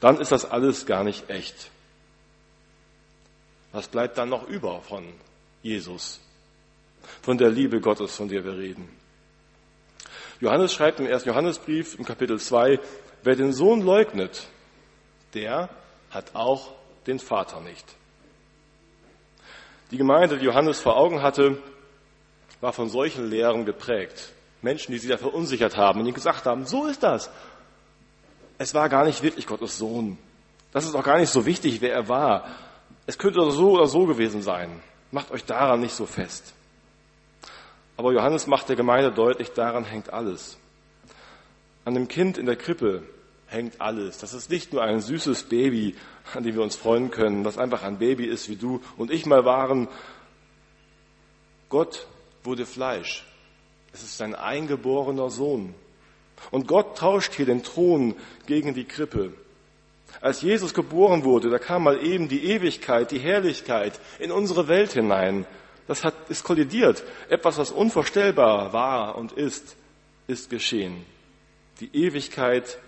Dann 0.00 0.20
ist 0.20 0.32
das 0.32 0.44
alles 0.44 0.86
gar 0.86 1.04
nicht 1.04 1.28
echt. 1.30 1.70
Was 3.72 3.88
bleibt 3.88 4.18
dann 4.18 4.28
noch 4.28 4.46
über 4.48 4.80
von 4.80 5.04
Jesus? 5.62 6.20
Von 7.22 7.38
der 7.38 7.50
Liebe 7.50 7.80
Gottes, 7.80 8.14
von 8.14 8.28
der 8.28 8.44
wir 8.44 8.56
reden. 8.56 8.88
Johannes 10.40 10.72
schreibt 10.72 11.00
im 11.00 11.06
ersten 11.06 11.30
Johannesbrief 11.30 11.98
im 11.98 12.04
Kapitel 12.04 12.38
2, 12.38 12.78
wer 13.24 13.34
den 13.34 13.52
Sohn 13.52 13.82
leugnet, 13.82 14.46
der 15.34 15.68
hat 16.10 16.34
auch 16.34 16.72
den 17.06 17.18
Vater 17.18 17.60
nicht. 17.60 17.84
Die 19.90 19.96
Gemeinde, 19.96 20.38
die 20.38 20.44
Johannes 20.44 20.80
vor 20.80 20.96
Augen 20.96 21.22
hatte, 21.22 21.58
war 22.60 22.72
von 22.72 22.90
solchen 22.90 23.30
Lehren 23.30 23.64
geprägt. 23.64 24.32
Menschen, 24.60 24.92
die 24.92 24.98
sie 24.98 25.08
da 25.08 25.16
verunsichert 25.16 25.76
haben 25.76 26.00
und 26.00 26.06
die 26.06 26.12
gesagt 26.12 26.46
haben, 26.46 26.66
so 26.66 26.86
ist 26.86 27.02
das. 27.02 27.30
es 28.58 28.74
war 28.74 28.88
gar 28.88 29.04
nicht 29.04 29.22
wirklich 29.22 29.46
Gottes 29.46 29.78
Sohn. 29.78 30.18
Das 30.72 30.84
ist 30.84 30.94
auch 30.94 31.04
gar 31.04 31.18
nicht 31.18 31.30
so 31.30 31.46
wichtig, 31.46 31.80
wer 31.80 31.92
er 31.92 32.08
war. 32.08 32.44
Es 33.06 33.16
könnte 33.16 33.50
so 33.50 33.72
oder 33.72 33.86
so 33.86 34.04
gewesen 34.04 34.42
sein. 34.42 34.82
Macht 35.10 35.30
euch 35.30 35.44
daran 35.44 35.80
nicht 35.80 35.94
so 35.94 36.04
fest. 36.04 36.52
Aber 37.96 38.12
Johannes 38.12 38.46
macht 38.46 38.68
der 38.68 38.76
Gemeinde 38.76 39.10
deutlich, 39.10 39.52
daran 39.52 39.84
hängt 39.84 40.12
alles. 40.12 40.58
An 41.84 41.94
dem 41.94 42.08
Kind 42.08 42.36
in 42.36 42.46
der 42.46 42.56
Krippe 42.56 43.02
hängt 43.48 43.80
alles. 43.80 44.18
Das 44.18 44.34
ist 44.34 44.50
nicht 44.50 44.72
nur 44.72 44.82
ein 44.82 45.00
süßes 45.00 45.44
Baby, 45.44 45.96
an 46.34 46.44
dem 46.44 46.54
wir 46.54 46.62
uns 46.62 46.76
freuen 46.76 47.10
können, 47.10 47.44
das 47.44 47.58
einfach 47.58 47.82
ein 47.82 47.98
Baby 47.98 48.26
ist, 48.26 48.48
wie 48.48 48.56
du 48.56 48.80
und 48.96 49.10
ich 49.10 49.26
mal 49.26 49.44
waren. 49.44 49.88
Gott 51.68 52.06
wurde 52.44 52.66
Fleisch. 52.66 53.26
Es 53.92 54.02
ist 54.02 54.18
sein 54.18 54.34
eingeborener 54.34 55.30
Sohn. 55.30 55.74
Und 56.50 56.68
Gott 56.68 56.98
tauscht 56.98 57.34
hier 57.34 57.46
den 57.46 57.62
Thron 57.62 58.14
gegen 58.46 58.74
die 58.74 58.84
Krippe. 58.84 59.32
Als 60.20 60.42
Jesus 60.42 60.74
geboren 60.74 61.24
wurde, 61.24 61.50
da 61.50 61.58
kam 61.58 61.84
mal 61.84 62.02
eben 62.02 62.28
die 62.28 62.44
Ewigkeit, 62.44 63.10
die 63.10 63.18
Herrlichkeit 63.18 63.98
in 64.18 64.30
unsere 64.30 64.68
Welt 64.68 64.92
hinein. 64.92 65.46
Das 65.86 66.04
hat, 66.04 66.14
ist 66.28 66.44
kollidiert. 66.44 67.02
Etwas, 67.28 67.58
was 67.58 67.70
unvorstellbar 67.70 68.72
war 68.72 69.16
und 69.16 69.32
ist, 69.32 69.76
ist 70.26 70.50
geschehen. 70.50 71.04
Die 71.80 71.94
Ewigkeit 71.94 72.78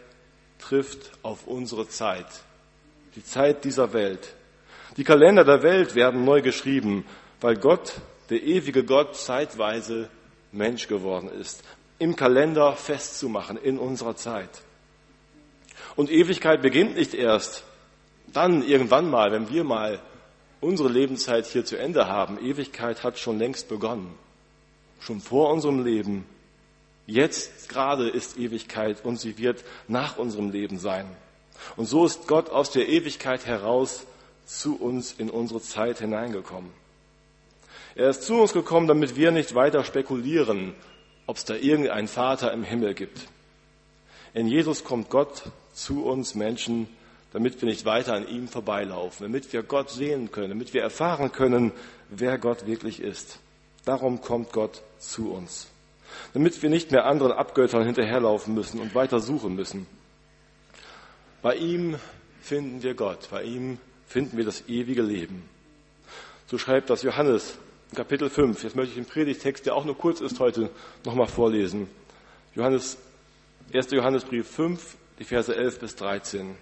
trifft 0.61 1.13
auf 1.23 1.47
unsere 1.47 1.89
Zeit. 1.89 2.27
Die 3.17 3.25
Zeit 3.25 3.65
dieser 3.65 3.93
Welt. 3.93 4.35
Die 4.97 5.05
Kalender 5.05 5.45
der 5.45 5.63
Welt 5.63 5.95
werden 5.95 6.25
neu 6.25 6.43
geschrieben, 6.43 7.05
weil 7.41 7.57
Gott, 7.57 7.95
der 8.29 8.43
ewige 8.43 8.85
Gott, 8.85 9.17
zeitweise 9.17 10.09
Mensch 10.53 10.89
geworden 10.89 11.31
ist. 11.31 11.63
Im 11.99 12.17
Kalender 12.17 12.75
festzumachen 12.75 13.57
in 13.57 13.79
unserer 13.79 14.17
Zeit. 14.17 14.51
Und 15.97 16.11
Ewigkeit 16.11 16.63
beginnt 16.63 16.97
nicht 16.97 17.15
erst 17.15 17.65
dann 18.33 18.63
irgendwann 18.63 19.11
mal, 19.11 19.33
wenn 19.33 19.51
wir 19.51 19.65
mal 19.65 20.01
unsere 20.61 20.89
Lebenszeit 20.89 21.47
hier 21.47 21.65
zu 21.65 21.77
Ende 21.77 22.07
haben. 22.07 22.39
Ewigkeit 22.39 23.03
hat 23.03 23.19
schon 23.19 23.39
längst 23.39 23.69
begonnen. 23.69 24.15
Schon 25.01 25.21
vor 25.21 25.53
unserem 25.53 25.85
Leben. 25.85 26.25
Jetzt 27.11 27.69
gerade 27.69 28.09
ist 28.09 28.39
Ewigkeit 28.39 29.05
und 29.05 29.19
sie 29.19 29.37
wird 29.37 29.65
nach 29.89 30.17
unserem 30.17 30.51
Leben 30.51 30.79
sein. 30.79 31.07
Und 31.77 31.87
so 31.87 32.07
ist 32.07 32.29
Gott 32.29 32.51
aus 32.51 32.71
der 32.71 32.89
Ewigkeit 32.89 33.47
heraus 33.47 34.07
zu 34.47 34.77
uns 34.77 35.13
in 35.19 35.29
unsere 35.29 35.61
Zeit 35.61 35.99
hineingekommen. 35.99 36.71
Er 37.97 38.11
ist 38.11 38.23
zu 38.23 38.35
uns 38.41 38.53
gekommen, 38.53 38.87
damit 38.87 39.17
wir 39.17 39.33
nicht 39.33 39.57
weiter 39.57 39.83
spekulieren, 39.83 40.75
ob 41.27 41.37
es 41.37 41.45
da 41.45 41.57
irgendeinen 41.57 42.07
Vater 42.07 42.53
im 42.53 42.63
Himmel 42.63 42.95
gibt. 42.95 43.27
In 44.33 44.47
Jesus 44.47 44.85
kommt 44.85 45.11
Gott 45.11 45.51
zu 45.73 46.05
uns 46.05 46.37
Menschen, 46.37 46.89
damit 47.33 47.61
wir 47.61 47.69
nicht 47.69 47.85
weiter 47.87 48.15
an 48.15 48.29
ihm 48.29 48.47
vorbeilaufen, 48.47 49.25
damit 49.25 49.53
wir 49.53 49.65
Gott 49.65 49.91
sehen 49.91 50.31
können, 50.31 50.51
damit 50.51 50.75
wir 50.75 50.83
erfahren 50.83 51.33
können, 51.33 51.73
wer 52.09 52.39
Gott 52.39 52.69
wirklich 52.69 53.01
ist. 53.01 53.41
Darum 53.85 54.21
kommt 54.21 54.53
Gott 54.53 54.83
zu 55.01 55.33
uns. 55.33 55.67
Damit 56.33 56.63
wir 56.63 56.71
nicht 56.71 56.91
mehr 56.91 57.07
anderen 57.07 57.33
Abgöttern 57.33 57.85
hinterherlaufen 57.85 58.55
müssen 58.55 58.81
und 58.81 58.95
weiter 58.95 59.21
suchen 59.21 59.55
müssen. 59.55 59.87
Bei 61.43 61.55
ihm 61.57 61.97
finden 62.41 62.83
wir 62.83 62.95
Gott, 62.95 63.29
bei 63.31 63.45
ihm 63.45 63.79
finden 64.07 64.37
wir 64.37 64.45
das 64.45 64.69
ewige 64.69 65.03
Leben. 65.03 65.49
So 66.47 66.59
schreibt 66.59 66.91
das 66.91 67.03
Johannes 67.03 67.59
Kapitel 67.95 68.29
5. 68.31 68.63
Jetzt 68.63 68.77
möchte 68.77 68.91
ich 68.91 69.07
den 69.07 69.11
Predigtext, 69.11 69.67
der 69.67 69.75
auch 69.75 69.85
nur 69.85 69.97
kurz 69.97 70.21
ist 70.21 70.39
heute, 70.39 70.71
nochmal 71.05 71.27
vorlesen. 71.27 71.89
Johannes, 72.55 72.99
1. 73.73 73.91
Johannesbrief 73.93 74.49
5, 74.49 74.97
die 75.19 75.25
Verse 75.25 75.55
11 75.55 75.79
bis 75.81 75.97
13. 75.97 76.57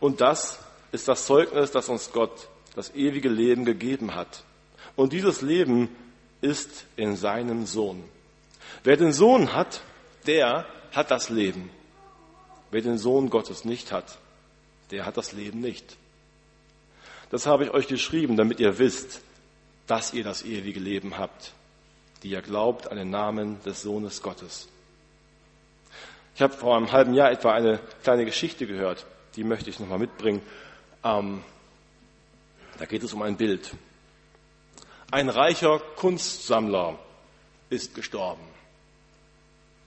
Und 0.00 0.20
das 0.20 0.58
ist 0.92 1.08
das 1.08 1.26
Zeugnis, 1.26 1.70
das 1.70 1.88
uns 1.88 2.12
Gott 2.12 2.48
das 2.74 2.94
ewige 2.94 3.28
Leben 3.28 3.64
gegeben 3.64 4.14
hat. 4.14 4.44
Und 4.96 5.12
dieses 5.12 5.42
Leben 5.42 5.88
ist 6.44 6.84
in 6.96 7.16
seinem 7.16 7.64
Sohn. 7.64 8.04
Wer 8.84 8.96
den 8.96 9.12
Sohn 9.12 9.54
hat, 9.54 9.80
der 10.26 10.66
hat 10.92 11.10
das 11.10 11.30
Leben. 11.30 11.70
Wer 12.70 12.82
den 12.82 12.98
Sohn 12.98 13.30
Gottes 13.30 13.64
nicht 13.64 13.92
hat, 13.92 14.18
der 14.90 15.06
hat 15.06 15.16
das 15.16 15.32
Leben 15.32 15.60
nicht. 15.60 15.96
Das 17.30 17.46
habe 17.46 17.64
ich 17.64 17.70
euch 17.70 17.88
geschrieben, 17.88 18.36
damit 18.36 18.60
ihr 18.60 18.78
wisst, 18.78 19.22
dass 19.86 20.12
ihr 20.12 20.22
das 20.22 20.42
ewige 20.44 20.80
Leben 20.80 21.18
habt, 21.18 21.52
die 22.22 22.30
ihr 22.30 22.42
glaubt 22.42 22.90
an 22.90 22.96
den 22.96 23.10
Namen 23.10 23.62
des 23.64 23.82
Sohnes 23.82 24.22
Gottes. 24.22 24.68
Ich 26.34 26.42
habe 26.42 26.52
vor 26.52 26.76
einem 26.76 26.92
halben 26.92 27.14
Jahr 27.14 27.30
etwa 27.30 27.52
eine 27.52 27.80
kleine 28.02 28.24
Geschichte 28.24 28.66
gehört, 28.66 29.06
die 29.36 29.44
möchte 29.44 29.70
ich 29.70 29.80
nochmal 29.80 29.98
mitbringen. 29.98 30.42
Ähm, 31.02 31.42
da 32.78 32.84
geht 32.86 33.02
es 33.02 33.12
um 33.14 33.22
ein 33.22 33.36
Bild. 33.36 33.72
Ein 35.10 35.28
reicher 35.28 35.80
Kunstsammler 35.96 36.98
ist 37.70 37.94
gestorben. 37.94 38.42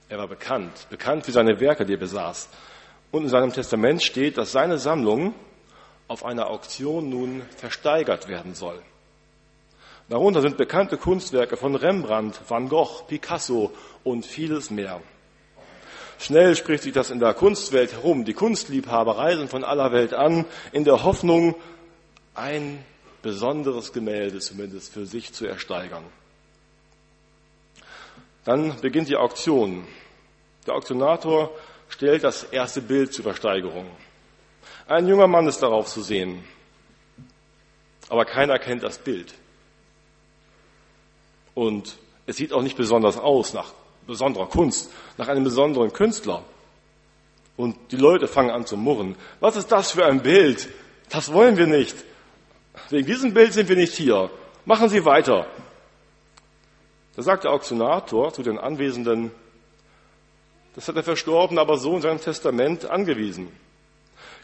Er 0.10 0.18
war 0.18 0.28
bekannt, 0.28 0.88
bekannt 0.90 1.26
für 1.26 1.32
seine 1.32 1.60
Werke, 1.60 1.86
die 1.86 1.94
er 1.94 2.00
besaß. 2.00 2.50
Und 3.12 3.24
in 3.24 3.30
seinem 3.30 3.52
Testament 3.52 4.04
steht, 4.04 4.38
dass 4.38 4.52
seine 4.52 4.78
Sammlung 4.78 5.34
auf 6.08 6.24
einer 6.24 6.50
Auktion 6.50 7.10
nun 7.10 7.42
versteigert 7.58 8.28
werden 8.28 8.56
soll. 8.56 8.82
Darunter 10.10 10.42
sind 10.42 10.56
bekannte 10.56 10.98
Kunstwerke 10.98 11.58
von 11.58 11.76
Rembrandt, 11.76 12.40
Van 12.48 12.70
Gogh, 12.70 13.04
Picasso 13.08 13.74
und 14.06 14.26
vieles 14.26 14.70
mehr. 14.72 15.02
Schnell 16.20 16.56
spricht 16.56 16.84
sich 16.84 16.94
das 16.94 17.12
in 17.12 17.20
der 17.20 17.34
Kunstwelt 17.34 17.92
herum. 17.92 18.24
Die 18.24 18.34
Kunstliebhaber 18.34 19.18
reisen 19.18 19.50
von 19.50 19.66
aller 19.66 19.92
Welt 19.92 20.14
an, 20.14 20.46
in 20.72 20.86
der 20.86 21.04
Hoffnung, 21.04 21.56
ein 22.34 22.84
besonderes 23.22 23.94
Gemälde 23.94 24.40
zumindest 24.40 24.94
für 24.94 25.06
sich 25.06 25.34
zu 25.34 25.46
ersteigern. 25.46 26.04
Dann 28.46 28.80
beginnt 28.80 29.10
die 29.10 29.18
Auktion. 29.18 29.86
Der 30.66 30.76
Auktionator 30.76 31.52
stellt 31.90 32.24
das 32.24 32.44
erste 32.44 32.82
Bild 32.82 33.14
zur 33.14 33.24
Versteigerung. 33.24 33.88
Ein 34.88 35.08
junger 35.08 35.28
Mann 35.28 35.48
ist 35.48 35.60
darauf 35.60 35.88
zu 35.88 36.02
sehen, 36.02 36.44
aber 38.10 38.26
keiner 38.26 38.58
kennt 38.58 38.84
das 38.84 38.98
Bild. 38.98 39.34
Und 41.54 41.98
es 42.26 42.38
sieht 42.38 42.54
auch 42.54 42.62
nicht 42.62 42.78
besonders 42.78 43.18
aus 43.18 43.54
nach 43.54 43.74
besonderer 44.06 44.48
Kunst, 44.48 44.92
nach 45.18 45.28
einem 45.28 45.44
besonderen 45.44 45.92
Künstler. 45.92 46.44
Und 47.58 47.76
die 47.92 47.98
Leute 47.98 48.28
fangen 48.28 48.52
an 48.52 48.66
zu 48.66 48.78
murren. 48.78 49.16
Was 49.40 49.56
ist 49.56 49.72
das 49.72 49.92
für 49.92 50.06
ein 50.06 50.22
Bild? 50.22 50.70
Das 51.10 51.34
wollen 51.34 51.58
wir 51.58 51.68
nicht. 51.68 51.96
Wegen 52.90 53.06
diesem 53.06 53.34
Bild 53.34 53.54
sind 53.54 53.70
wir 53.70 53.76
nicht 53.76 53.94
hier. 53.94 54.30
Machen 54.66 54.90
Sie 54.90 55.04
weiter. 55.06 55.48
Da 57.16 57.22
sagt 57.24 57.46
der 57.46 57.52
Auktionator 57.52 58.34
zu 58.34 58.44
den 58.44 58.58
Anwesenden, 58.60 59.32
das 60.76 60.88
hat 60.88 60.96
der 60.96 61.04
Verstorbene 61.04 61.60
aber 61.60 61.78
so 61.78 61.96
in 61.96 62.02
seinem 62.02 62.22
Testament 62.22 62.86
angewiesen. 62.86 63.52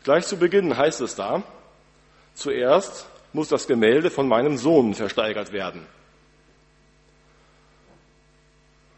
Gleich 0.03 0.25
zu 0.25 0.37
Beginn 0.37 0.75
heißt 0.75 1.01
es 1.01 1.15
da, 1.15 1.43
zuerst 2.33 3.07
muss 3.31 3.49
das 3.49 3.67
Gemälde 3.67 4.09
von 4.09 4.27
meinem 4.27 4.57
Sohn 4.57 4.95
versteigert 4.95 5.51
werden. 5.51 5.85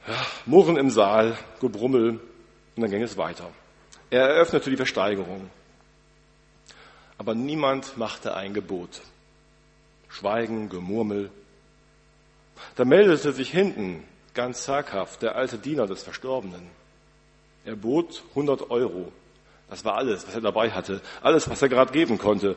ja, 0.08 0.26
Murren 0.46 0.78
im 0.78 0.90
Saal, 0.90 1.38
Gebrummel 1.60 2.20
und 2.76 2.82
dann 2.82 2.90
ging 2.90 3.02
es 3.02 3.18
weiter. 3.18 3.50
Er 4.10 4.30
eröffnete 4.30 4.70
die 4.70 4.78
Versteigerung. 4.78 5.50
Aber 7.18 7.34
niemand 7.34 7.98
machte 7.98 8.36
ein 8.36 8.54
Gebot. 8.54 9.02
Schweigen, 10.16 10.70
Gemurmel. 10.70 11.30
Da 12.78 12.86
meldete 12.86 13.34
sich 13.34 13.52
hinten 13.52 14.02
ganz 14.34 14.64
zaghaft 14.64 15.22
der 15.22 15.36
alte 15.36 15.58
Diener 15.58 15.88
des 15.88 16.04
Verstorbenen. 16.04 16.70
Er 17.66 17.76
bot 17.76 18.24
100 18.30 18.72
Euro. 18.72 19.12
Das 19.70 19.84
war 19.84 19.96
alles, 19.96 20.26
was 20.26 20.36
er 20.36 20.42
dabei 20.42 20.72
hatte. 20.72 21.02
Alles, 21.22 21.50
was 21.50 21.62
er 21.62 21.68
gerade 21.68 21.92
geben 21.92 22.18
konnte. 22.18 22.56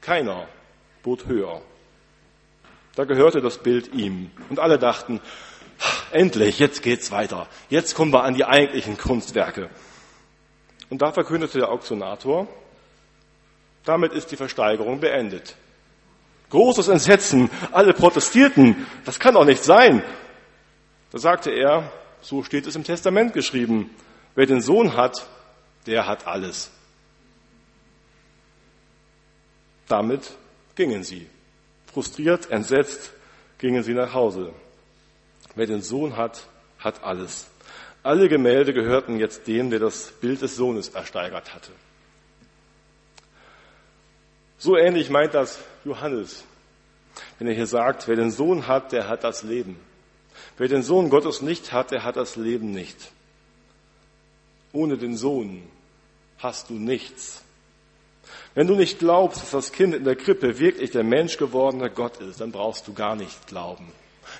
Keiner 0.00 0.48
bot 1.02 1.26
höher. 1.26 1.60
Da 2.94 3.04
gehörte 3.04 3.42
das 3.42 3.58
Bild 3.58 3.92
ihm. 3.92 4.30
Und 4.48 4.60
alle 4.60 4.78
dachten, 4.78 5.20
endlich, 6.12 6.60
jetzt 6.60 6.82
geht's 6.82 7.10
weiter. 7.10 7.46
Jetzt 7.68 7.94
kommen 7.94 8.12
wir 8.12 8.22
an 8.22 8.34
die 8.34 8.46
eigentlichen 8.46 8.96
Kunstwerke. 8.96 9.68
Und 10.88 11.02
da 11.02 11.12
verkündete 11.12 11.58
der 11.58 11.70
Auktionator, 11.70 12.48
damit 13.84 14.12
ist 14.12 14.30
die 14.30 14.36
Versteigerung 14.36 15.00
beendet. 15.00 15.56
Großes 16.50 16.88
Entsetzen, 16.88 17.50
alle 17.72 17.92
protestierten, 17.92 18.86
das 19.04 19.18
kann 19.18 19.34
doch 19.34 19.44
nicht 19.44 19.64
sein. 19.64 20.02
Da 21.10 21.18
sagte 21.18 21.50
er, 21.50 21.92
so 22.20 22.42
steht 22.42 22.66
es 22.66 22.76
im 22.76 22.84
Testament 22.84 23.32
geschrieben, 23.32 23.90
wer 24.34 24.46
den 24.46 24.60
Sohn 24.60 24.96
hat, 24.96 25.26
der 25.86 26.06
hat 26.06 26.26
alles. 26.26 26.70
Damit 29.88 30.30
gingen 30.74 31.04
sie. 31.04 31.26
Frustriert, 31.92 32.50
entsetzt 32.50 33.12
gingen 33.58 33.82
sie 33.82 33.94
nach 33.94 34.14
Hause. 34.14 34.52
Wer 35.54 35.66
den 35.66 35.82
Sohn 35.82 36.16
hat, 36.16 36.48
hat 36.78 37.04
alles. 37.04 37.46
Alle 38.02 38.28
Gemälde 38.28 38.74
gehörten 38.74 39.18
jetzt 39.18 39.46
dem, 39.46 39.70
der 39.70 39.78
das 39.78 40.12
Bild 40.20 40.42
des 40.42 40.56
Sohnes 40.56 40.88
ersteigert 40.90 41.54
hatte. 41.54 41.70
So 44.58 44.76
ähnlich 44.76 45.10
meint 45.10 45.34
das 45.34 45.58
Johannes, 45.84 46.44
wenn 47.38 47.48
er 47.48 47.54
hier 47.54 47.66
sagt, 47.66 48.08
wer 48.08 48.16
den 48.16 48.30
Sohn 48.30 48.66
hat, 48.66 48.92
der 48.92 49.08
hat 49.08 49.24
das 49.24 49.42
Leben. 49.42 49.78
Wer 50.56 50.68
den 50.68 50.82
Sohn 50.82 51.10
Gottes 51.10 51.42
nicht 51.42 51.72
hat, 51.72 51.90
der 51.90 52.04
hat 52.04 52.16
das 52.16 52.36
Leben 52.36 52.72
nicht. 52.72 52.96
Ohne 54.72 54.96
den 54.96 55.16
Sohn 55.16 55.62
hast 56.38 56.70
du 56.70 56.74
nichts. 56.74 57.42
Wenn 58.54 58.66
du 58.66 58.74
nicht 58.74 59.00
glaubst, 59.00 59.42
dass 59.42 59.50
das 59.50 59.72
Kind 59.72 59.94
in 59.94 60.04
der 60.04 60.16
Krippe 60.16 60.58
wirklich 60.58 60.92
der 60.92 61.04
Mensch 61.04 61.36
gewordene 61.36 61.90
Gott 61.90 62.18
ist, 62.18 62.40
dann 62.40 62.52
brauchst 62.52 62.86
du 62.86 62.94
gar 62.94 63.16
nicht 63.16 63.46
glauben. 63.46 63.92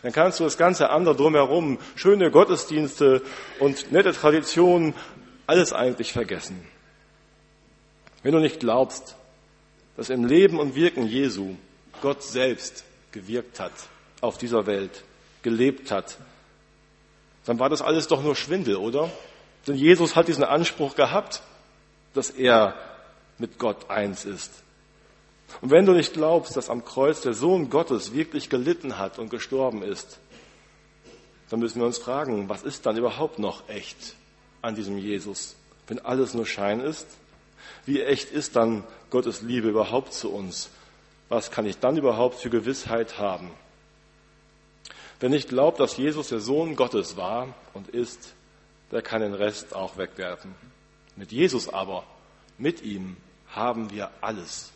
Dann 0.03 0.13
kannst 0.13 0.41
du 0.41 0.45
das 0.45 0.57
ganze 0.57 0.91
andere 0.91 1.17
drumherum, 1.17 1.79
schöne 1.95 2.31
Gottesdienste 2.31 3.23
und 3.59 3.93
nette 3.93 4.13
Traditionen, 4.13 4.95
alles 5.47 5.73
eigentlich 5.73 6.13
vergessen. 6.13 6.67
Wenn 8.23 8.33
du 8.33 8.39
nicht 8.39 8.61
glaubst, 8.61 9.17
dass 9.97 10.11
im 10.11 10.25
Leben 10.25 10.59
und 10.59 10.75
Wirken 10.75 11.07
Jesu 11.07 11.57
Gott 12.03 12.23
selbst 12.23 12.85
gewirkt 13.13 13.61
hat 13.61 13.73
auf 14.21 14.39
dieser 14.39 14.67
Welt, 14.67 15.05
gelebt 15.43 15.91
hat, 15.91 16.19
dann 17.45 17.59
war 17.59 17.69
das 17.69 17.83
alles 17.83 18.09
doch 18.09 18.23
nur 18.23 18.37
Schwindel, 18.37 18.77
oder? 18.77 19.11
Denn 19.67 19.77
Jesus 19.77 20.17
hat 20.17 20.29
diesen 20.29 20.45
Anspruch 20.45 20.95
gehabt, 20.95 21.43
dass 22.15 22.31
er 22.31 22.75
mit 23.39 23.59
Gott 23.59 23.91
eins 23.91 24.25
ist. 24.25 24.51
Und 25.61 25.71
wenn 25.71 25.87
du 25.87 25.93
nicht 25.93 26.15
glaubst, 26.15 26.57
dass 26.57 26.71
am 26.71 26.85
Kreuz 26.85 27.21
der 27.21 27.35
Sohn 27.35 27.71
Gottes 27.71 28.13
wirklich 28.15 28.49
gelitten 28.49 28.99
hat 28.99 29.19
und 29.19 29.31
gestorben 29.31 29.83
ist, 29.83 30.19
dann 31.51 31.61
müssen 31.61 31.81
wir 31.81 31.87
uns 31.87 31.99
fragen, 31.99 32.49
was 32.49 32.63
ist 32.63 32.87
dann 32.87 32.97
überhaupt 32.97 33.39
noch 33.39 33.69
echt 33.69 34.15
an 34.63 34.75
diesem 34.75 34.99
Jesus, 34.99 35.57
wenn 35.87 35.99
alles 36.01 36.35
nur 36.35 36.47
Schein 36.47 36.81
ist? 36.81 37.07
Wie 37.87 38.03
echt 38.03 38.31
ist 38.31 38.57
dann 38.57 38.85
Gottes 39.11 39.43
Liebe 39.43 39.69
überhaupt 39.69 40.13
zu 40.13 40.33
uns? 40.33 40.71
Was 41.29 41.51
kann 41.51 41.67
ich 41.67 41.79
dann 41.79 41.97
überhaupt 41.97 42.41
für 42.41 42.51
Gewissheit 42.51 43.19
haben? 43.19 43.51
Wer 45.21 45.29
nicht 45.31 45.49
glaubt, 45.49 45.81
dass 45.81 45.97
Jesus 45.97 46.29
der 46.29 46.41
Sohn 46.41 46.77
Gottes 46.77 47.17
war 47.17 47.55
und 47.73 47.89
ist, 47.89 48.35
der 48.91 49.03
kann 49.03 49.23
den 49.23 49.35
Rest 49.35 49.75
auch 49.75 49.97
wegwerfen. 49.97 50.55
Mit 51.17 51.33
Jesus 51.33 51.69
aber, 51.69 52.05
mit 52.59 52.83
ihm 52.83 53.17
haben 53.49 53.91
wir 53.91 54.11
alles. 54.21 54.73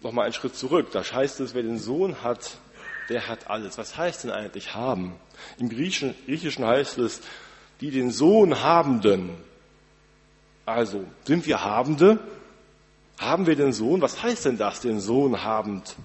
Nochmal 0.00 0.26
einen 0.26 0.34
Schritt 0.34 0.56
zurück. 0.56 0.90
Da 0.92 1.02
heißt 1.02 1.40
es, 1.40 1.54
wer 1.54 1.62
den 1.62 1.78
Sohn 1.78 2.22
hat, 2.22 2.58
der 3.08 3.26
hat 3.26 3.48
alles. 3.48 3.78
Was 3.78 3.96
heißt 3.96 4.24
denn 4.24 4.30
eigentlich 4.30 4.74
haben? 4.74 5.16
Im 5.58 5.68
Griechischen, 5.68 6.14
Griechischen 6.26 6.64
heißt 6.64 6.98
es, 6.98 7.20
die 7.80 7.90
den 7.90 8.10
Sohn 8.10 8.62
habenden. 8.62 9.30
Also, 10.66 11.04
sind 11.24 11.46
wir 11.46 11.64
Habende? 11.64 12.18
Haben 13.18 13.46
wir 13.46 13.56
den 13.56 13.72
Sohn? 13.72 14.00
Was 14.00 14.22
heißt 14.22 14.44
denn 14.44 14.58
das, 14.58 14.80
den 14.80 15.00
Sohn 15.00 15.42
habend? 15.42 15.96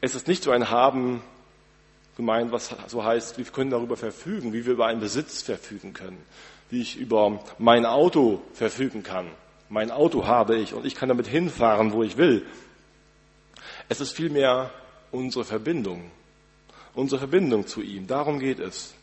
Es 0.00 0.14
ist 0.14 0.28
nicht 0.28 0.42
so 0.42 0.50
ein 0.50 0.70
Haben 0.70 1.22
gemeint, 2.16 2.52
was 2.52 2.74
so 2.88 3.04
heißt, 3.04 3.38
wir 3.38 3.44
können 3.46 3.70
darüber 3.70 3.96
verfügen, 3.96 4.52
wie 4.52 4.64
wir 4.64 4.72
über 4.72 4.86
einen 4.86 5.00
Besitz 5.00 5.42
verfügen 5.42 5.92
können, 5.92 6.18
wie 6.70 6.80
ich 6.80 6.96
über 6.96 7.40
mein 7.58 7.84
Auto 7.84 8.42
verfügen 8.54 9.02
kann. 9.02 9.26
Mein 9.68 9.90
Auto 9.90 10.26
habe 10.26 10.56
ich 10.56 10.74
und 10.74 10.86
ich 10.86 10.94
kann 10.94 11.08
damit 11.08 11.26
hinfahren, 11.26 11.92
wo 11.92 12.02
ich 12.02 12.16
will. 12.16 12.46
Es 13.88 14.00
ist 14.00 14.12
vielmehr 14.12 14.70
unsere 15.10 15.44
Verbindung, 15.44 16.10
unsere 16.94 17.20
Verbindung 17.20 17.66
zu 17.66 17.82
ihm. 17.82 18.06
Darum 18.06 18.38
geht 18.38 18.60
es. 18.60 18.95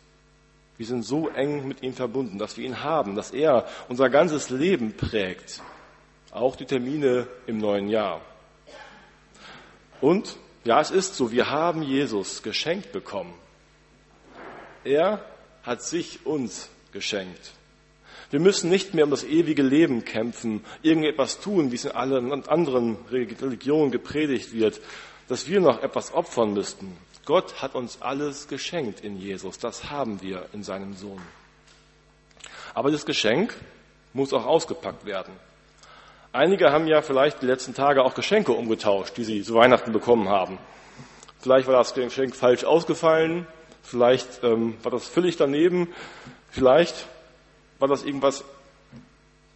Wir 0.77 0.86
sind 0.86 1.03
so 1.03 1.30
eng 1.30 1.68
mit 1.68 1.84
ihm 1.84 1.94
verbunden, 1.94 2.39
dass 2.39 2.58
wir 2.58 2.65
ihn 2.65 2.84
haben, 2.84 3.15
dass 3.15 3.32
er 3.32 3.68
unser 3.89 4.10
ganzes 4.10 4.50
Leben 4.50 4.93
prägt, 4.97 5.62
auch 6.32 6.56
die 6.56 6.65
Termine 6.65 7.28
im 7.45 7.60
neuen 7.60 7.89
Jahr. 7.89 8.21
Und 10.02 10.38
ja, 10.63 10.82
es 10.82 10.91
ist 10.91 11.15
so, 11.15 11.32
wir 11.32 11.50
haben 11.50 11.84
Jesus 11.84 12.41
geschenkt 12.41 12.91
bekommen. 12.91 13.34
Er 14.84 15.24
hat 15.63 15.82
sich 15.82 16.26
uns 16.26 16.69
geschenkt. 16.91 17.54
Wir 18.32 18.39
müssen 18.39 18.69
nicht 18.69 18.93
mehr 18.93 19.06
um 19.06 19.12
das 19.12 19.24
ewige 19.24 19.62
Leben 19.62 20.06
kämpfen, 20.06 20.65
irgendetwas 20.82 21.39
tun, 21.39 21.71
wie 21.71 21.76
es 21.76 21.86
in 21.86 21.91
allen 21.91 22.47
anderen 22.47 22.97
Religionen 23.12 23.91
gepredigt 23.91 24.54
wird, 24.54 24.82
dass 25.28 25.47
wir 25.47 25.62
noch 25.62 25.84
etwas 25.84 26.13
opfern 26.13 26.54
müssten. 26.54 26.97
Gott 27.25 27.62
hat 27.62 27.75
uns 27.75 28.01
alles 28.01 28.47
geschenkt 28.47 29.01
in 29.01 29.17
Jesus. 29.17 29.57
Das 29.57 29.89
haben 29.89 30.21
wir 30.21 30.45
in 30.53 30.63
seinem 30.63 30.93
Sohn. 30.93 31.21
Aber 32.73 32.91
das 32.91 33.05
Geschenk 33.05 33.55
muss 34.13 34.33
auch 34.33 34.45
ausgepackt 34.45 35.05
werden. 35.05 35.33
Einige 36.33 36.71
haben 36.71 36.88
ja 36.88 37.01
vielleicht 37.01 37.41
die 37.41 37.45
letzten 37.45 37.73
Tage 37.73 38.03
auch 38.03 38.15
Geschenke 38.15 38.51
umgetauscht, 38.51 39.15
die 39.17 39.23
sie 39.23 39.43
zu 39.43 39.53
Weihnachten 39.53 39.93
bekommen 39.93 40.29
haben. 40.29 40.57
Vielleicht 41.39 41.67
war 41.67 41.75
das 41.75 41.93
Geschenk 41.93 42.36
falsch 42.36 42.63
ausgefallen, 42.63 43.45
vielleicht 43.83 44.43
ähm, 44.43 44.75
war 44.81 44.91
das 44.91 45.07
völlig 45.07 45.38
daneben, 45.38 45.93
vielleicht 46.49 47.07
war 47.79 47.88
das 47.88 48.03
irgendwas, 48.03 48.43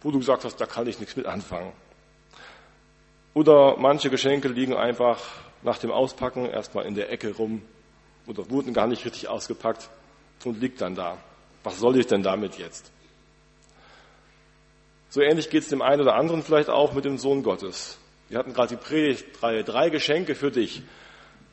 wo 0.02 0.10
du 0.10 0.18
gesagt 0.18 0.44
hast, 0.44 0.56
da 0.60 0.66
kann 0.66 0.86
ich 0.86 1.00
nichts 1.00 1.16
mit 1.16 1.26
anfangen. 1.26 1.72
Oder 3.34 3.76
manche 3.78 4.10
Geschenke 4.10 4.48
liegen 4.48 4.74
einfach 4.76 5.18
nach 5.62 5.78
dem 5.78 5.90
Auspacken 5.90 6.46
erstmal 6.46 6.86
in 6.86 6.94
der 6.94 7.10
Ecke 7.10 7.34
rum 7.34 7.62
oder 8.26 8.48
wurden 8.50 8.74
gar 8.74 8.86
nicht 8.86 9.04
richtig 9.04 9.28
ausgepackt 9.28 9.88
und 10.44 10.60
liegt 10.60 10.80
dann 10.80 10.94
da. 10.94 11.18
Was 11.64 11.78
soll 11.78 11.98
ich 11.98 12.06
denn 12.06 12.22
damit 12.22 12.58
jetzt? 12.58 12.90
So 15.10 15.20
ähnlich 15.20 15.50
geht 15.50 15.62
es 15.62 15.68
dem 15.68 15.82
einen 15.82 16.02
oder 16.02 16.14
anderen 16.14 16.42
vielleicht 16.42 16.68
auch 16.68 16.92
mit 16.92 17.04
dem 17.04 17.18
Sohn 17.18 17.42
Gottes. 17.42 17.98
Wir 18.28 18.38
hatten 18.38 18.52
gerade 18.52 18.76
die 18.76 18.82
Predigtreihe, 18.82 19.64
drei 19.64 19.88
Geschenke 19.88 20.34
für 20.34 20.50
dich. 20.50 20.82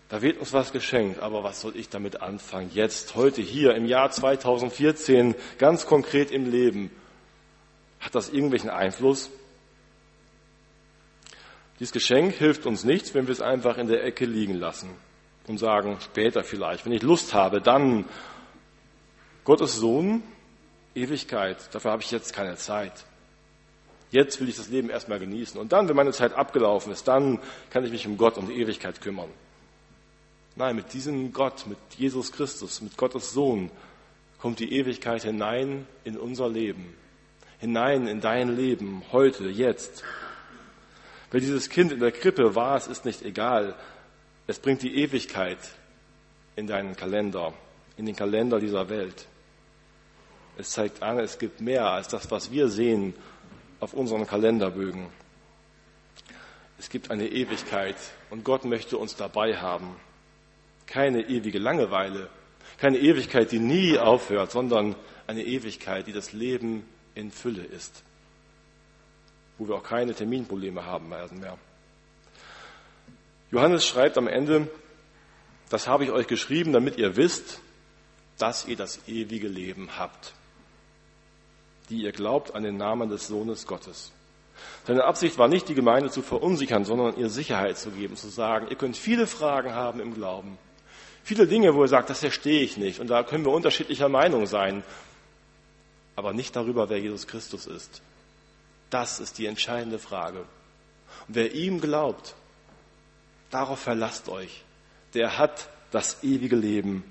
Da 0.10 0.22
wird 0.22 0.38
uns 0.38 0.54
was 0.54 0.72
geschenkt, 0.72 1.20
aber 1.20 1.44
was 1.44 1.62
soll 1.62 1.76
ich 1.76 1.89
damit 1.89 2.22
anfangen? 2.22 2.70
Jetzt, 2.74 3.15
heute, 3.15 3.41
hier, 3.41 3.74
im 3.76 3.86
Jahr 3.86 4.12
2014, 4.12 5.36
ganz 5.58 5.88
konkret 5.88 6.32
im 6.32 6.52
Leben. 6.52 6.91
Hat 8.00 8.13
das 8.13 8.30
irgendwelchen 8.30 8.70
Einfluss? 8.70 9.32
Dieses 11.80 11.92
Geschenk 11.92 12.34
hilft 12.36 12.66
uns 12.66 12.84
nichts, 12.84 13.14
wenn 13.14 13.28
wir 13.28 13.34
es 13.34 13.42
einfach 13.42 13.78
in 13.78 13.88
der 13.88 14.04
Ecke 14.04 14.26
liegen 14.26 14.56
lassen 14.56 14.90
und 15.48 15.58
sagen, 15.58 15.98
später 16.02 16.44
vielleicht, 16.44 16.86
wenn 16.86 16.94
ich 16.94 17.04
Lust 17.04 17.34
habe, 17.34 17.62
dann 17.62 18.06
Gottes 19.44 19.76
Sohn, 19.76 20.24
Ewigkeit, 20.96 21.74
dafür 21.74 21.92
habe 21.92 22.02
ich 22.02 22.12
jetzt 22.12 22.34
keine 22.34 22.56
Zeit. 22.56 23.06
Jetzt 24.12 24.40
will 24.40 24.48
ich 24.48 24.56
das 24.56 24.70
Leben 24.70 24.90
erstmal 24.90 25.20
genießen. 25.20 25.60
Und 25.60 25.74
dann, 25.74 25.90
wenn 25.90 25.96
meine 25.96 26.14
Zeit 26.14 26.34
abgelaufen 26.34 26.94
ist, 26.94 27.08
dann 27.08 27.40
kann 27.70 27.84
ich 27.84 27.92
mich 27.92 28.08
um 28.08 28.18
Gott 28.18 28.38
und 28.38 28.48
die 28.48 28.60
Ewigkeit 28.60 29.02
kümmern. 29.02 29.30
Nein, 30.56 30.78
mit 30.78 30.94
diesem 30.94 31.34
Gott, 31.34 31.68
mit 31.68 31.78
Jesus 31.98 32.32
Christus, 32.32 32.80
mit 32.82 32.96
Gottes 32.96 33.34
Sohn 33.34 33.72
kommt 34.40 34.60
die 34.60 34.72
Ewigkeit 34.72 35.24
hinein 35.24 35.86
in 36.06 36.18
unser 36.18 36.48
Leben. 36.48 36.96
Hinein 37.60 38.08
in 38.08 38.22
dein 38.22 38.56
Leben, 38.56 39.04
heute, 39.12 39.50
jetzt. 39.50 40.04
Wer 41.36 41.41
dieses 41.41 41.69
Kind 41.69 41.91
in 41.91 42.00
der 42.00 42.13
Krippe 42.13 42.56
war, 42.56 42.78
es 42.78 42.88
ist 42.88 43.04
nicht 43.04 43.21
egal. 43.21 43.76
Es 44.48 44.58
bringt 44.58 44.84
die 44.84 44.95
Ewigkeit 44.95 45.58
in 46.56 46.65
deinen 46.65 46.95
Kalender, 46.95 47.54
in 47.98 48.06
den 48.06 48.15
Kalender 48.15 48.58
dieser 48.58 48.88
Welt. 48.88 49.28
Es 50.58 50.71
zeigt 50.71 51.04
an, 51.04 51.19
es 51.19 51.38
gibt 51.38 51.60
mehr 51.60 51.89
als 51.89 52.08
das, 52.08 52.32
was 52.32 52.54
wir 52.54 52.69
sehen 52.69 53.13
auf 53.82 53.93
unseren 53.93 54.26
Kalenderbögen. 54.26 55.08
Es 56.80 56.89
gibt 56.89 57.12
eine 57.12 57.28
Ewigkeit 57.28 57.98
und 58.30 58.45
Gott 58.45 58.63
möchte 58.63 58.98
uns 58.98 59.17
dabei 59.17 59.58
haben. 59.58 59.93
Keine 60.86 61.19
ewige 61.28 61.60
Langeweile, 61.60 62.30
keine 62.78 63.00
Ewigkeit, 63.00 63.52
die 63.52 63.60
nie 63.60 63.98
aufhört, 63.98 64.52
sondern 64.52 64.95
eine 65.28 65.43
Ewigkeit, 65.43 66.08
die 66.08 66.13
das 66.13 66.32
Leben 66.32 66.86
in 67.13 67.30
Fülle 67.30 67.65
ist, 67.65 68.04
wo 69.58 69.68
wir 69.68 69.76
auch 69.76 69.84
keine 69.84 70.13
Terminprobleme 70.13 70.86
haben 70.86 71.10
werden 71.12 71.39
mehr. 71.39 71.58
Johannes 73.52 73.86
schreibt 73.86 74.18
am 74.18 74.28
Ende, 74.28 74.68
das 75.70 75.88
habe 75.88 76.04
ich 76.04 76.12
euch 76.12 76.28
geschrieben, 76.28 76.74
damit 76.74 76.98
ihr 76.98 77.15
wisst, 77.15 77.62
dass 78.38 78.68
ihr 78.68 78.76
das 78.76 79.08
ewige 79.08 79.48
Leben 79.48 79.98
habt 79.98 80.34
die 81.89 82.04
ihr 82.04 82.12
glaubt 82.12 82.56
an 82.56 82.63
den 82.63 82.78
Namen 82.78 83.10
des 83.10 83.28
Sohnes 83.28 83.68
Gottes. 83.68 84.12
Seine 84.86 85.04
Absicht 85.04 85.38
war 85.38 85.48
nicht, 85.48 85.68
die 85.68 85.76
Gemeinde 85.76 86.10
zu 86.10 86.22
verunsichern, 86.22 86.86
sondern 86.86 87.18
ihr 87.18 87.30
Sicherheit 87.30 87.78
zu 87.78 87.91
geben, 87.91 88.15
zu 88.15 88.30
sagen, 88.30 88.68
ihr 88.70 88.78
könnt 88.78 88.98
viele 88.98 89.28
Fragen 89.28 89.74
haben 89.74 90.00
im 90.00 90.13
Glauben. 90.13 90.58
Viele 91.24 91.48
Dinge, 91.48 91.76
wo 91.76 91.84
ihr 91.84 91.88
sagt, 91.88 92.10
das 92.10 92.20
verstehe 92.20 92.62
ich 92.62 92.78
nicht. 92.78 93.00
Und 93.00 93.10
da 93.10 93.24
können 93.24 93.46
wir 93.46 93.52
unterschiedlicher 93.52 94.10
Meinung 94.10 94.46
sein. 94.46 94.84
Aber 96.15 96.34
nicht 96.34 96.56
darüber, 96.56 96.89
wer 96.89 97.00
Jesus 97.00 97.28
Christus 97.28 97.65
ist. 97.68 98.02
Das 98.96 99.20
ist 99.20 99.40
die 99.40 99.46
entscheidende 99.46 100.00
Frage. 100.00 100.40
Und 101.28 101.36
wer 101.36 101.54
ihm 101.54 101.82
glaubt, 101.82 102.34
darauf 103.50 103.78
verlasst 103.78 104.30
euch. 104.30 104.64
Der 105.14 105.38
hat 105.38 105.68
das 105.92 106.24
ewige 106.24 106.56
Leben. 106.56 107.04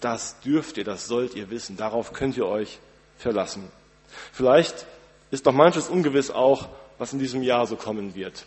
Das 0.00 0.40
dürft 0.40 0.78
ihr, 0.78 0.84
das 0.84 1.08
sollt 1.08 1.34
ihr 1.34 1.50
wissen. 1.50 1.76
Darauf 1.76 2.14
könnt 2.14 2.38
ihr 2.38 2.46
euch 2.46 2.78
verlassen. 3.18 3.70
Vielleicht 4.32 4.86
ist 5.30 5.44
noch 5.44 5.52
manches 5.52 5.90
ungewiss 5.90 6.30
auch, 6.30 6.70
was 6.96 7.12
in 7.12 7.18
diesem 7.18 7.42
Jahr 7.42 7.66
so 7.66 7.76
kommen 7.76 8.14
wird, 8.14 8.46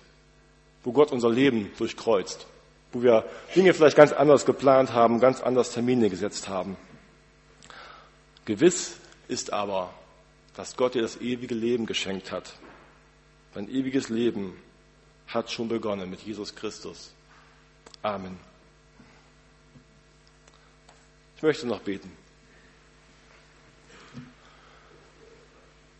wo 0.84 0.92
Gott 0.92 1.12
unser 1.12 1.30
Leben 1.30 1.72
durchkreuzt, 1.78 2.48
wo 2.92 3.04
wir 3.04 3.24
Dinge 3.56 3.76
vielleicht 3.76 3.98
ganz 3.98 4.14
anders 4.14 4.48
geplant 4.48 4.94
haben, 4.94 5.20
ganz 5.20 5.42
anders 5.42 5.74
Termine 5.74 6.10
gesetzt 6.10 6.48
haben. 6.48 6.76
Gewiss 8.46 8.96
ist 9.28 9.54
aber, 9.54 9.94
dass 10.58 10.76
Gott 10.76 10.96
dir 10.96 11.04
das 11.04 11.22
ewige 11.22 11.54
Leben 11.54 11.86
geschenkt 11.86 12.32
hat. 12.32 12.52
Dein 13.54 13.70
ewiges 13.70 14.10
Leben 14.10 14.58
hat 15.28 15.52
schon 15.52 15.68
begonnen 15.68 16.10
mit 16.10 16.22
Jesus 16.22 16.56
Christus. 16.56 17.14
Amen. 18.02 18.40
Ich 21.36 21.44
möchte 21.44 21.68
noch 21.68 21.82
beten. 21.82 22.12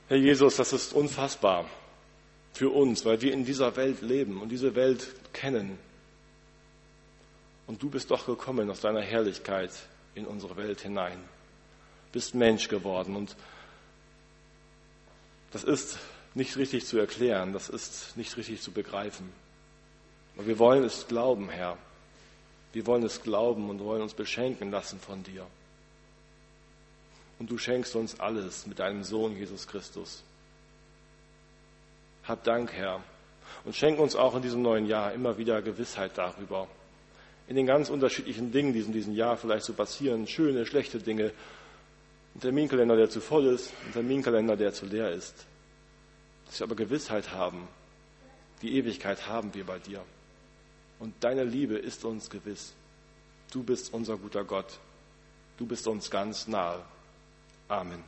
Herr 0.08 0.18
Jesus, 0.18 0.56
das 0.56 0.74
ist 0.74 0.92
unfassbar 0.94 1.70
für 2.54 2.70
uns, 2.70 3.06
weil 3.06 3.22
wir 3.22 3.34
in 3.34 3.46
dieser 3.46 3.76
Welt 3.76 4.02
leben 4.02 4.42
und 4.42 4.50
diese 4.50 4.74
Welt 4.74 5.08
kennen. 5.34 5.78
Und 7.68 7.84
du 7.84 7.92
bist 7.92 8.10
doch 8.10 8.26
gekommen 8.26 8.72
aus 8.72 8.82
deiner 8.82 9.02
Herrlichkeit 9.02 9.72
in 10.16 10.26
unsere 10.26 10.58
Welt 10.58 10.82
hinein, 10.82 11.20
bist 12.12 12.34
Mensch 12.34 12.70
geworden 12.70 13.16
und 13.16 13.36
das 15.52 15.64
ist 15.64 16.00
nicht 16.34 16.58
richtig 16.58 16.86
zu 16.86 16.98
erklären, 16.98 17.54
das 17.54 17.70
ist 17.70 18.16
nicht 18.18 18.36
richtig 18.38 18.62
zu 18.62 18.72
begreifen. 18.72 19.32
Aber 20.36 20.46
wir 20.46 20.60
wollen 20.60 20.84
es 20.84 21.08
glauben, 21.08 21.50
Herr. 21.50 21.78
Wir 22.74 22.86
wollen 22.86 23.04
es 23.04 23.24
glauben 23.24 23.70
und 23.70 23.80
wollen 23.80 24.02
uns 24.02 24.14
beschenken 24.14 24.70
lassen 24.70 25.00
von 25.00 25.24
dir. 25.24 25.48
Und 27.40 27.50
du 27.50 27.58
schenkst 27.58 27.96
uns 27.96 28.20
alles 28.20 28.68
mit 28.68 28.80
deinem 28.80 29.04
Sohn 29.04 29.36
Jesus 29.36 29.68
Christus. 29.68 30.24
Hab 32.24 32.44
Dank, 32.44 32.74
Herr. 32.74 33.04
Und 33.64 33.76
schenk 33.76 34.00
uns 34.00 34.16
auch 34.16 34.36
in 34.36 34.42
diesem 34.42 34.62
neuen 34.62 34.86
Jahr 34.86 35.14
immer 35.14 35.38
wieder 35.38 35.62
Gewissheit 35.62 36.12
darüber. 36.16 36.68
In 37.48 37.56
den 37.56 37.66
ganz 37.66 37.90
unterschiedlichen 37.90 38.52
Dingen, 38.52 38.74
die 38.74 38.82
in 38.82 38.92
diesem 38.92 39.16
Jahr 39.16 39.38
vielleicht 39.38 39.66
so 39.66 39.74
passieren, 39.74 40.28
schöne, 40.28 40.66
schlechte 40.66 41.00
Dinge. 41.00 41.32
Ein 42.38 42.42
Terminkalender, 42.42 42.96
der 42.96 43.10
zu 43.10 43.20
voll 43.20 43.48
ist, 43.48 43.74
ein 43.88 43.94
Terminkalender, 43.94 44.56
der 44.56 44.72
zu 44.72 44.86
leer 44.86 45.12
ist. 45.12 45.34
Dass 46.46 46.60
wir 46.60 46.66
aber 46.66 46.76
Gewissheit 46.76 47.32
haben. 47.32 47.68
Die 48.62 48.78
Ewigkeit 48.78 49.28
haben 49.28 49.56
wir 49.56 49.66
bei 49.66 49.80
dir. 49.80 50.04
Und 51.00 51.16
deine 51.22 51.44
Liebe 51.44 51.80
ist 51.80 52.06
uns 52.06 52.30
gewiss. 52.30 52.76
Du 53.52 53.64
bist 53.64 53.92
unser 53.92 54.18
guter 54.18 54.44
Gott. 54.44 54.78
Du 55.58 55.66
bist 55.66 55.88
uns 55.88 56.12
ganz 56.12 56.48
nahe. 56.48 56.84
Amen. 57.70 58.04